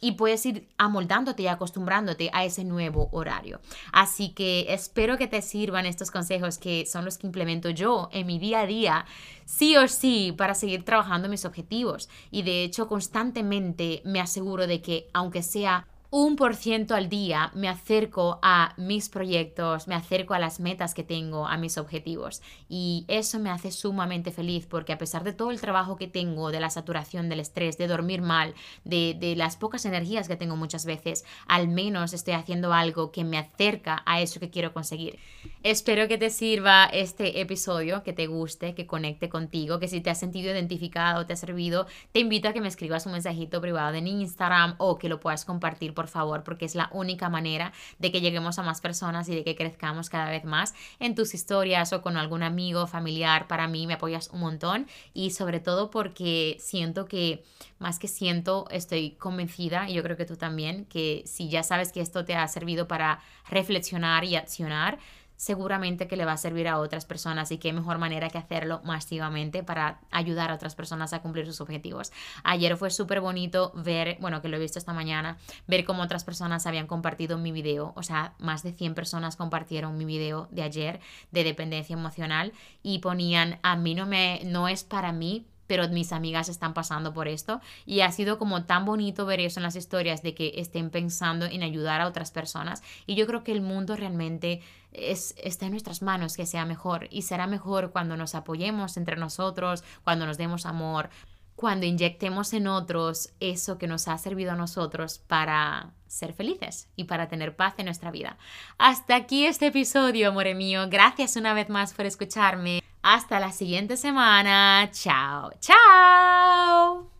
[0.00, 3.60] y puedes ir amoldándote y acostumbrándote a ese nuevo horario.
[3.92, 8.26] Así que espero que te sirvan estos consejos que son los que implemento yo en
[8.26, 9.06] mi día a día,
[9.46, 12.08] sí o sí, para seguir trabajando mis objetivos.
[12.30, 15.86] Y de hecho, constantemente me aseguro de que, aunque sea
[16.16, 20.94] un por ciento al día me acerco a mis proyectos, me acerco a las metas
[20.94, 22.40] que tengo, a mis objetivos.
[22.68, 26.52] Y eso me hace sumamente feliz porque a pesar de todo el trabajo que tengo,
[26.52, 28.54] de la saturación, del estrés, de dormir mal,
[28.84, 33.24] de, de las pocas energías que tengo muchas veces, al menos estoy haciendo algo que
[33.24, 35.18] me acerca a eso que quiero conseguir.
[35.64, 40.10] Espero que te sirva este episodio, que te guste, que conecte contigo, que si te
[40.10, 43.96] has sentido identificado, te ha servido, te invito a que me escribas un mensajito privado
[43.96, 47.72] en Instagram o que lo puedas compartir por por favor, porque es la única manera
[47.98, 51.32] de que lleguemos a más personas y de que crezcamos cada vez más en tus
[51.32, 53.48] historias o con algún amigo, familiar.
[53.48, 57.42] Para mí me apoyas un montón y sobre todo porque siento que,
[57.78, 61.90] más que siento, estoy convencida, y yo creo que tú también, que si ya sabes
[61.90, 64.98] que esto te ha servido para reflexionar y accionar,
[65.36, 68.80] seguramente que le va a servir a otras personas y qué mejor manera que hacerlo
[68.84, 72.12] masivamente para ayudar a otras personas a cumplir sus objetivos.
[72.42, 76.24] Ayer fue súper bonito ver, bueno, que lo he visto esta mañana, ver cómo otras
[76.24, 80.62] personas habían compartido mi video, o sea, más de 100 personas compartieron mi video de
[80.62, 85.88] ayer de dependencia emocional y ponían, a mí no me, no es para mí, pero
[85.88, 89.64] mis amigas están pasando por esto y ha sido como tan bonito ver eso en
[89.64, 93.52] las historias de que estén pensando en ayudar a otras personas y yo creo que
[93.52, 94.60] el mundo realmente
[94.92, 99.16] es, está en nuestras manos que sea mejor y será mejor cuando nos apoyemos entre
[99.16, 101.10] nosotros, cuando nos demos amor,
[101.56, 107.04] cuando inyectemos en otros eso que nos ha servido a nosotros para ser felices y
[107.04, 108.38] para tener paz en nuestra vida.
[108.78, 110.86] Hasta aquí este episodio, amore mío.
[110.88, 112.83] Gracias una vez más por escucharme.
[113.04, 114.88] Hasta la siguiente semana.
[114.90, 117.13] Chao, chao.